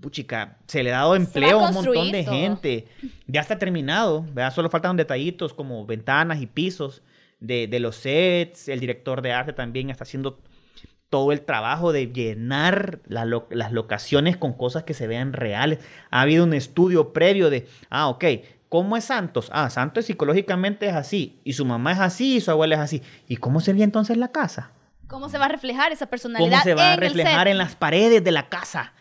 [0.00, 2.34] Puchica, se le ha dado empleo a un montón de todo.
[2.34, 2.88] gente.
[3.28, 4.52] Ya está terminado, ¿verdad?
[4.52, 7.02] Solo faltan detallitos como ventanas y pisos
[7.38, 8.68] de, de los sets.
[8.68, 10.40] El director de arte también está haciendo
[11.12, 15.78] todo el trabajo de llenar la lo- las locaciones con cosas que se vean reales.
[16.10, 18.24] Ha habido un estudio previo de, ah, ok,
[18.70, 19.50] ¿cómo es Santos?
[19.52, 23.02] Ah, Santos psicológicamente es así, y su mamá es así, y su abuela es así.
[23.28, 24.70] ¿Y cómo sería entonces la casa?
[25.06, 27.76] ¿Cómo se va a reflejar esa personalidad ¿Cómo se va a en reflejar en las
[27.76, 28.94] paredes de la casa?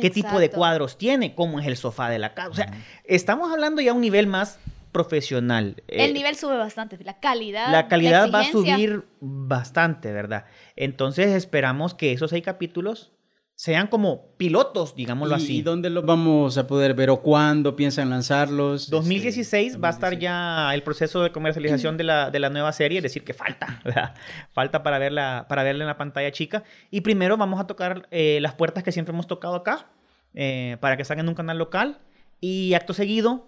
[0.00, 1.36] ¿Qué tipo de cuadros tiene?
[1.36, 2.48] ¿Cómo es el sofá de la casa?
[2.50, 2.72] O sea,
[3.04, 4.58] estamos hablando ya a un nivel más
[4.92, 5.82] profesional.
[5.88, 7.70] El Eh, nivel sube bastante, la calidad.
[7.72, 10.44] la calidad va a subir bastante, ¿verdad?
[10.76, 13.12] Entonces esperamos que esos seis capítulos
[13.54, 15.56] sean como pilotos, digámoslo ¿Y, así.
[15.58, 18.90] ¿Y dónde los vamos a poder ver o cuándo piensan lanzarlos?
[18.90, 20.20] 2016 Este, va a estar 2016.
[20.22, 23.80] ya el proceso de comercialización de la, de la nueva serie, es decir, que falta,
[23.84, 24.14] ¿verdad?
[24.52, 26.64] Falta para verla, para verla en la pantalla chica.
[26.90, 29.86] Y primero vamos a tocar eh, las puertas que siempre hemos tocado acá,
[30.34, 32.00] eh, para que salgan en un canal local.
[32.40, 33.46] Y acto seguido,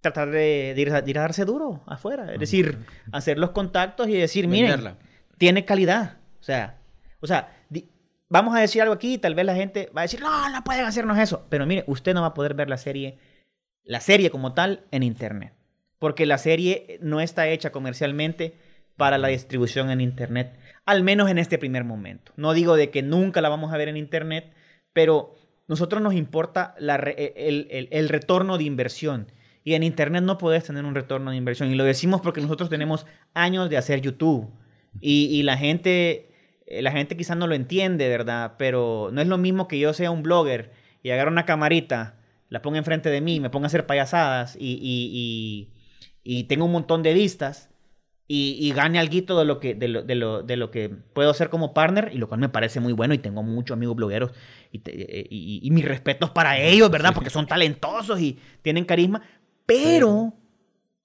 [0.00, 2.32] tratar de, de ir, a, de ir a darse duro afuera.
[2.32, 2.78] Es decir,
[3.12, 4.96] hacer los contactos y decir, miren, Venderla.
[5.38, 6.16] tiene calidad.
[6.40, 6.78] O sea,
[7.20, 7.88] o sea, di-
[8.28, 10.64] vamos a decir algo aquí y tal vez la gente va a decir, no, no
[10.64, 11.46] pueden hacernos eso.
[11.50, 13.18] Pero mire, usted no va a poder ver la serie,
[13.84, 15.52] la serie como tal, en internet.
[15.98, 18.54] Porque la serie no está hecha comercialmente
[18.96, 20.58] para la distribución en internet.
[20.86, 22.32] Al menos en este primer momento.
[22.36, 24.50] No digo de que nunca la vamos a ver en internet,
[24.94, 25.34] pero
[25.68, 29.30] nosotros nos importa la re- el, el- el retorno de inversión.
[29.64, 31.70] Y en internet no puedes tener un retorno de inversión.
[31.70, 34.48] Y lo decimos porque nosotros tenemos años de hacer YouTube.
[35.00, 36.30] Y, y la gente,
[36.66, 38.54] eh, la gente quizás no lo entiende, ¿verdad?
[38.58, 42.16] Pero no es lo mismo que yo sea un blogger y agarre una camarita,
[42.48, 45.68] la ponga enfrente de mí, me ponga a hacer payasadas y, y,
[46.24, 47.68] y, tenga un montón de vistas.
[48.26, 51.30] y, y gane algo de lo, que, de, lo, de, lo, de lo que puedo
[51.30, 54.32] hacer como partner, y lo cual me parece muy bueno, y tengo muchos amigos blogueros,
[54.70, 57.12] y, te- eh, y, y- y mis respetos para ellos, ¿verdad?
[57.14, 59.22] Porque son talentosos y tienen carisma,
[59.74, 60.32] pero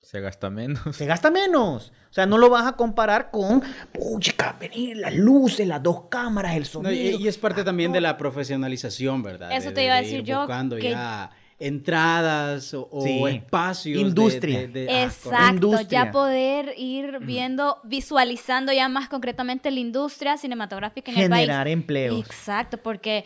[0.01, 0.95] Se gasta menos.
[0.95, 1.91] se gasta menos.
[2.09, 3.61] O sea, no lo vas a comparar con,
[3.91, 6.93] puchica, venir las luces, las dos cámaras, el No, sonido.
[7.20, 9.51] y, y es parte también de la profesionalización, ¿verdad?
[9.51, 12.88] Eso De- te de- iba a de decir ir yo, Buscando que- ya entradas o,
[12.91, 13.22] o Sí.
[13.28, 14.01] espacios.
[14.01, 14.59] Industria.
[14.61, 16.05] de- de- ah, Exacto, Industria.
[16.05, 21.41] ya poder ir viendo, visualizando ya más concretamente la industria cinematográfica en el país.
[21.41, 22.20] Generar empleos.
[22.26, 23.26] Exacto, porque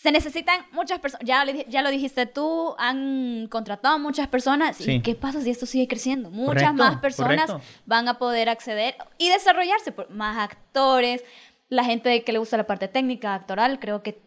[0.00, 4.76] se necesitan muchas personas, ya, ya lo dijiste tú, han contratado muchas personas.
[4.78, 4.92] Sí.
[4.92, 6.30] ¿Y qué pasa si esto sigue creciendo?
[6.30, 7.68] Muchas Correcto, más personas correcto.
[7.84, 11.22] van a poder acceder y desarrollarse, por más actores,
[11.68, 14.22] la gente que le gusta la parte técnica, actoral, creo que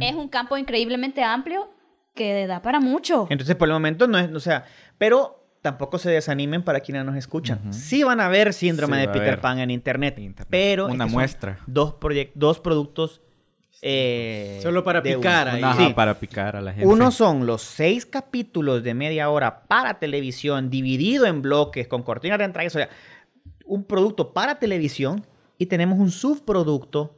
[0.00, 1.70] es un campo increíblemente amplio
[2.14, 3.26] que da para mucho.
[3.30, 4.66] Entonces, por el momento no es, o sea,
[4.98, 7.72] pero tampoco se desanimen para quienes nos escuchan.
[7.72, 9.40] Sí van a ver síndrome Sí, de Peter.
[9.40, 10.48] Pan en internet, Internet.
[10.50, 11.58] pero Una es que son muestra.
[11.66, 11.94] Dos
[12.34, 13.22] dos productos
[13.82, 15.56] eh, Solo para picar uno.
[15.56, 15.62] ahí.
[15.62, 15.92] Ajá, Sí.
[15.94, 16.86] para picar a la gente.
[16.86, 22.38] Uno son los seis capítulos de media hora para televisión, dividido en bloques, con cortinas
[22.38, 22.66] de entrada.
[22.66, 22.88] O sea,
[23.66, 25.26] un producto para televisión
[25.58, 27.16] y tenemos un subproducto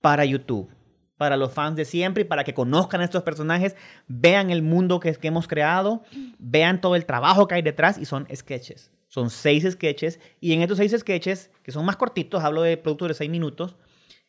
[0.00, 0.68] para YouTube.
[1.16, 3.74] Para los fans de siempre y para que conozcan a estos personajes,
[4.06, 6.02] vean el mundo que, que hemos creado,
[6.38, 8.90] vean todo el trabajo que hay detrás y son sketches.
[9.08, 13.08] Son seis sketches y en estos seis sketches, que son más cortitos, hablo de productos
[13.08, 13.76] de seis minutos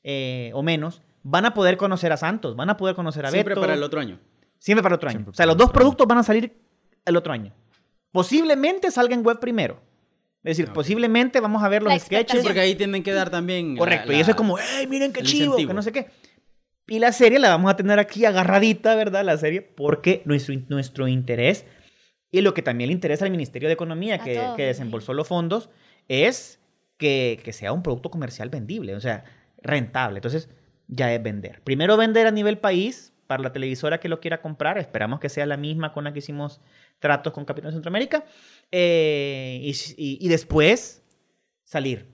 [0.04, 3.52] eh, o menos, van a poder conocer a Santos, van a poder conocer a Siempre
[3.54, 3.62] Beto.
[3.62, 4.20] para el otro año.
[4.60, 5.18] Siempre para el otro año.
[5.20, 5.84] Siempre o sea, los dos otro año.
[5.84, 6.58] productos van a salir
[7.06, 7.54] el otro año.
[8.12, 9.82] Posiblemente salga en web primero.
[10.44, 10.76] Es decir, Ok.
[10.76, 12.44] posiblemente vamos a ver los La sketches.
[12.44, 13.74] Porque ahí tienen que dar también.
[13.76, 14.12] la- Correcto.
[14.12, 15.56] y la- eso es como, ¡hey, miren qué chivo!
[15.56, 15.74] Que incentivo.
[15.74, 16.08] no sé qué.
[16.88, 19.26] Y la serie la vamos a tener aquí agarradita, ¿verdad?
[19.26, 21.66] La serie, porque nuestro, in- nuestro interés
[22.32, 25.28] y lo que también le interesa al Ministerio de Economía, A que, que desembolsó los
[25.28, 25.70] fondos,
[26.08, 26.60] es
[26.98, 29.26] que, que sea un producto comercial vendible, o sea,
[29.62, 30.20] rentable.
[30.20, 30.50] Entonces,
[30.88, 31.62] ya es vender.
[31.64, 34.78] Primero vender a nivel país para la televisora que lo quiera comprar.
[34.78, 36.62] Esperamos que sea la misma con la que hicimos
[37.00, 38.26] tratos con Capitán Centroamérica.
[38.72, 41.04] Eh, y, y- después
[41.64, 42.08] salir,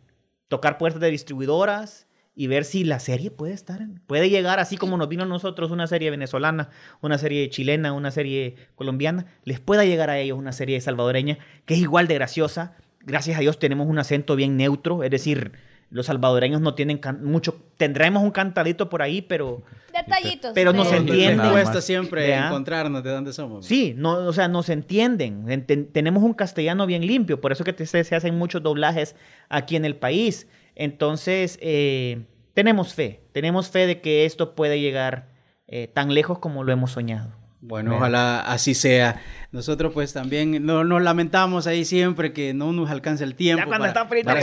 [0.47, 4.97] tocar puertas de distribuidoras y ver si la serie puede estar, puede llegar así como
[4.97, 6.69] nos vino a nosotros una serie venezolana,
[7.01, 11.75] una serie chilena, una serie colombiana, les pueda llegar a ellos una serie salvadoreña que
[11.75, 12.75] es igual de graciosa.
[13.01, 15.51] Gracias a Dios tenemos un acento bien neutro, es decir,
[15.93, 19.61] los salvadoreños no tienen mucho, tendremos un cantadito por ahí, pero
[19.93, 20.51] Detallitos.
[20.55, 21.35] Pero de- Nos entiende.
[21.35, 23.65] Nada cuesta siempre encontrarnos de dónde somos.
[23.65, 25.45] Sí, no, o sea, nos entienden.
[25.45, 29.15] Enten- tenemos un castellano bien limpio, por eso que te- se hacen muchos doblajes
[29.49, 30.47] aquí en el país.
[30.75, 32.25] Entonces, eh,
[32.55, 35.31] tenemos fe, tenemos fe de que esto puede llegar
[35.67, 37.31] eh, tan lejos como lo hemos soñado.
[37.65, 37.99] Bueno, Vea.
[37.99, 39.21] ojalá así sea.
[39.53, 43.61] Nosotros pues también no, nos lamentamos ahí siempre que no nos alcanza el tiempo.
[43.61, 44.25] Ya cuando para- está frito.
[44.27, 44.39] para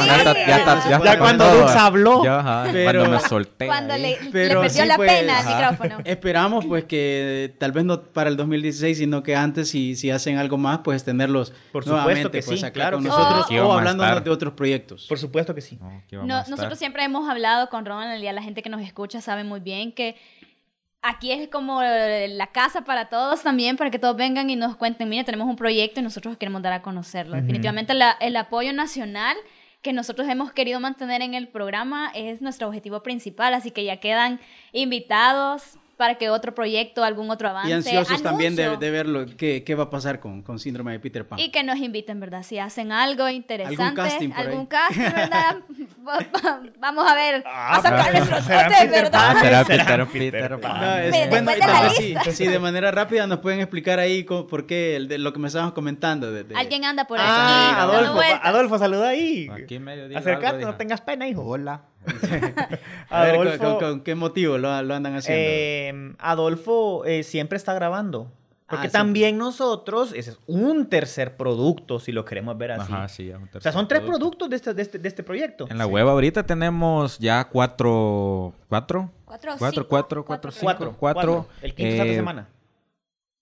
[0.89, 1.53] Ya ya, cuando.
[1.53, 2.25] Dux habló.
[2.25, 3.67] Ya, ajá, Pero- cuando me solté.
[3.67, 5.73] Cuando le, Pero le perdió sí, la pues, pena ajá.
[5.75, 6.03] micrófono.
[6.05, 10.39] Esperamos pues que tal vez no para el 2016, sino que antes si, si hacen
[10.39, 13.73] algo más, pues tenerlos Por supuesto nuevamente que pues, sí, claro con que nosotros o
[13.73, 15.07] hablándonos de otros proyectos.
[15.09, 15.79] Por supuesto que sí.
[16.13, 19.45] No, nosotros siempre hemos hablado con Ronald y a la gente que nos escucha sabe
[19.45, 20.17] muy bien que
[21.03, 25.09] aquí es como la casa para todos también, para que todos vengan y nos cuenten,
[25.09, 27.37] mire, tenemos un proyecto y nosotros queremos dar a conocerlo.
[27.37, 29.37] Definitivamente la- el apoyo nacional
[29.83, 33.97] que nosotros hemos querido mantener en el programa es nuestro objetivo principal, así que ya
[33.99, 34.39] quedan
[34.73, 39.27] invitados para que otro proyecto, algún otro avance, Y ansiosos también de, de ver lo,
[39.37, 41.39] qué, qué va a pasar con, con síndrome de Peter Pan.
[41.39, 42.43] y que nos inviten, ¿verdad?
[42.43, 44.67] Si hacen algo interesante, casting por algún ahí.
[44.67, 45.57] casting, ¿verdad?
[46.09, 49.33] Va- va- Vamos a ver, Ah, a sacar pero- nuestros será dotes, Peter ¿verdad?
[49.33, 49.43] Pan.
[49.43, 50.81] Será Peter, Peter Peter Pan.
[50.81, 54.47] No, es- bueno, tal vez sí, sí, de manera rápida nos pueden explicar ahí cómo-
[54.47, 56.33] por qué el de lo que me estabas comentando.
[56.33, 57.27] de- de- Alguien anda por ahí.
[57.29, 58.21] Ah, Adolfo.
[58.43, 59.51] Adolfo, saluda ahí.
[59.53, 61.43] Aquí en medio algo, no tengas pena, hijo.
[61.43, 61.83] Hola.
[63.11, 65.45] A ver, ¿con- Adolfo- con, con qué motivo lo, lo andan haciendo?
[65.45, 68.31] Eh, Adolfo eh, siempre está grabando.
[68.69, 68.93] Porque Ah, sí.
[68.93, 72.93] también nosotros, ese es un tercer producto, si lo queremos ver así.
[72.93, 74.19] Ajá, sí, un o sea, tercer son tres producto.
[74.21, 75.67] productos de este, de este, de este proyecto.
[75.69, 79.89] En la web ahorita tenemos ya cuatro, cuatro, ¿Cuatro cuatro, cinco?
[79.89, 82.49] cuatro, cuatro, cinco, Cuatro, cuatro, El quinto es esta eh, semana.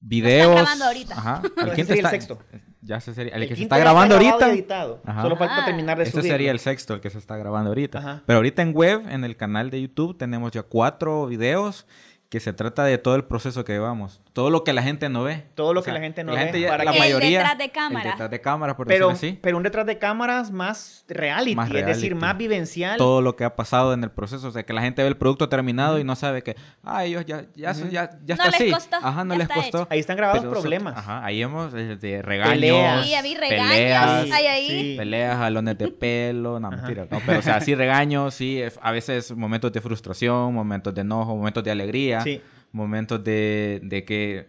[0.00, 0.52] Videos.
[0.54, 1.14] grabando ahorita.
[1.18, 1.42] Ajá.
[1.56, 2.38] El ese quinto sería el está, sexto.
[2.80, 4.50] Ya se sería, el, que se está grabando ahorita.
[4.50, 5.02] editado.
[5.04, 5.22] Ajá.
[5.22, 5.64] Solo falta Ah.
[5.64, 6.30] terminar de Este subirlo.
[6.34, 7.98] sería el sexto, el que se está grabando ahorita.
[7.98, 8.22] Ajá.
[8.24, 11.86] Pero ahorita en web, en el canal de YouTube, tenemos ya cuatro videos
[12.30, 15.22] que se trata de todo el proceso que llevamos, todo lo que la gente no
[15.22, 15.44] ve.
[15.54, 17.02] Todo lo O que la gente no la ve, gente ya- para la que- El
[17.04, 18.10] mayoría detrás de el cámara.
[18.10, 19.38] detrás de cámara, por Pero, decirlo así.
[19.40, 22.14] pero un detrás de cámaras más reality, Más es decir, reality.
[22.14, 22.98] más vivencial.
[22.98, 25.16] todo lo que ha pasado en el proceso, o sea, que la gente ve el
[25.16, 26.54] producto terminado y no sabe que,
[26.84, 28.70] ah, ellos ya, ya, ya, ya No está les así.
[28.72, 29.78] costó, Ajá, no ya les costó.
[29.78, 29.86] hecho.
[29.90, 30.98] Ahí están grabados Pero problemas.
[30.98, 33.06] Ajá, ahí hemos eh, de regaños, Peleas.
[33.06, 34.68] Sí, había regaños, peleas, hay ahí.
[34.68, 34.94] Sí.
[34.98, 36.76] peleas, jalones de pelo, no, Ajá.
[36.76, 41.00] mentira, no, pero o sea, sí regaños, sí, a veces momentos de frustración, momentos de
[41.00, 42.40] enojo, momentos de alegría, Sí.
[42.72, 44.46] momentos de, de que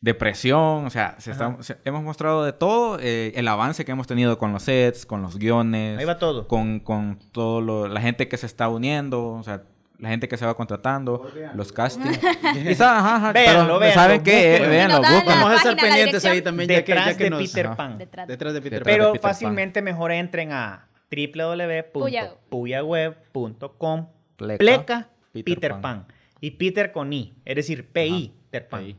[0.00, 4.06] depresión, o sea, se está- se- hemos mostrado de todo, eh, el avance que hemos
[4.08, 6.48] tenido con los sets, con los guiones, Ahí va todo.
[6.48, 9.62] con, con todo lo, la gente que se está uniendo, o sea,
[9.98, 12.18] la gente que se va contratando, los castings.
[12.66, 14.48] Quizá, ajá, ajá, Véanlo, pero véanlo, ¿saben qué?
[14.50, 14.68] búsquenlo.
[14.70, 15.24] Véanlo, búsquenlo.
[15.26, 17.42] Vamos a estar pendientes ahí también, ya que, Detrás ya que de nos...
[17.42, 17.76] Peter Ajá.
[17.76, 17.98] Pan.
[17.98, 18.26] Detrás.
[18.26, 18.98] Detrás de Peter Detrás Pan.
[19.00, 19.30] Pero Peter Pan.
[19.30, 20.88] fácilmente mejor entren a
[22.82, 24.06] www.puyaweb.com
[24.36, 25.80] Pleca, pleca Peter Peter, Pan.
[25.82, 26.06] Pan.
[26.42, 28.84] Y Peter con I, es decir, PI, Peter Pan.
[28.84, 28.96] PI.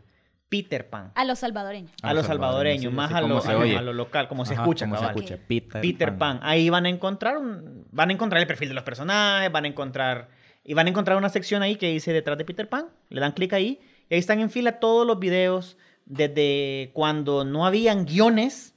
[0.48, 1.12] Peter Pan.
[1.16, 1.92] A los salvadoreños.
[2.02, 3.76] A los salvadoreños, sí, más a lo, a lo- oye.
[3.78, 4.86] a lo local, como se escucha.
[4.86, 5.38] como se escucha.
[5.46, 6.40] Peter, Peter Pan.
[6.42, 9.68] Ahí van a encontrar un, van a encontrar el perfil de los personajes, van a
[9.68, 10.30] encontrar
[10.64, 12.86] y van a encontrar una sección ahí que dice detrás de Peter Pan.
[13.10, 13.80] Le dan clic ahí
[14.10, 15.76] y ahí están en fila todos los videos
[16.06, 18.74] desde cuando no habían guiones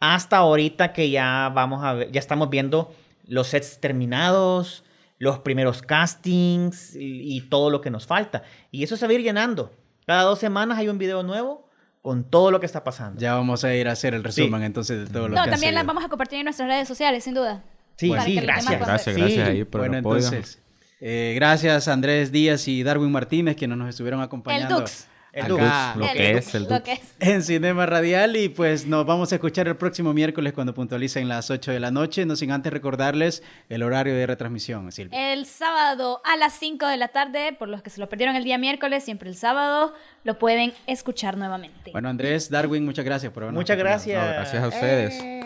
[0.00, 2.94] hasta ahorita que ya vamos a ver, ya estamos viendo
[3.26, 4.84] los sets terminados,
[5.18, 8.42] los primeros castings y, y todo lo que nos falta.
[8.70, 9.72] Y eso se va a ir llenando.
[10.06, 11.68] Cada dos semanas hay un video nuevo
[12.02, 13.20] con todo lo que está pasando.
[13.20, 15.50] Ya vamos a ir a hacer el resumen entonces de todo lo No, que han
[15.50, 17.64] también las vamos a compartir en nuestras redes sociales, sin duda.
[17.96, 18.78] Sí, sí, gracias.
[18.78, 19.20] Gracias, Sí.
[19.20, 20.24] gracias ahí por Bueno, el apoyo.
[20.24, 20.60] entonces,
[21.00, 24.80] eh, gracias Andrés Díaz y Darwin Martínez que nos estuvieron El acompañando.
[24.80, 25.06] Dux.
[25.36, 27.00] El acá lo El que Dux, es el Lo que es.
[27.20, 31.50] en Cinema Radial y pues nos vamos a escuchar el próximo miércoles cuando puntualicen las
[31.50, 35.32] 8 de la noche, no sin antes recordarles el horario de retransmisión, Silvia.
[35.32, 38.44] El sábado a las 5 de la tarde, por los que se lo perdieron el
[38.44, 39.92] día miércoles, siempre el sábado,
[40.24, 41.92] lo pueden escuchar nuevamente.
[41.92, 44.22] Bueno, Andrés, Darwin, muchas gracias por habernos Muchas gracias.
[44.22, 45.14] No, gracias a ustedes.
[45.14, 45.40] Eh.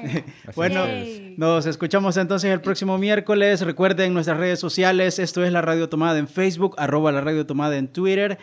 [0.45, 1.07] Gracias Bueno, a ustedes.
[1.19, 1.35] Yay.
[1.37, 3.61] nos escuchamos entonces el próximo miércoles.
[3.61, 5.19] Recuerden nuestras redes sociales.
[5.19, 8.39] Esto es la Radio Tomada en Facebook, arroba la Radio Tomada en Twitter.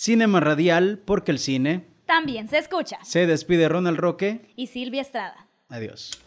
[0.00, 1.88] Cinema Radial, porque el cine.
[2.06, 3.00] También se escucha.
[3.02, 4.52] Se despide Ronald Roque.
[4.54, 5.48] Y Silvia Estrada.
[5.68, 6.22] Adiós.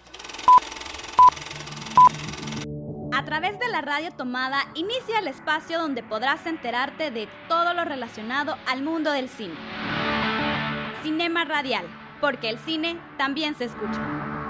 [3.14, 7.86] A través de la radio tomada inicia el espacio donde podrás enterarte de todo lo
[7.86, 9.56] relacionado al mundo del cine.
[11.02, 11.86] Cinema Radial,
[12.20, 14.41] porque el cine también se escucha.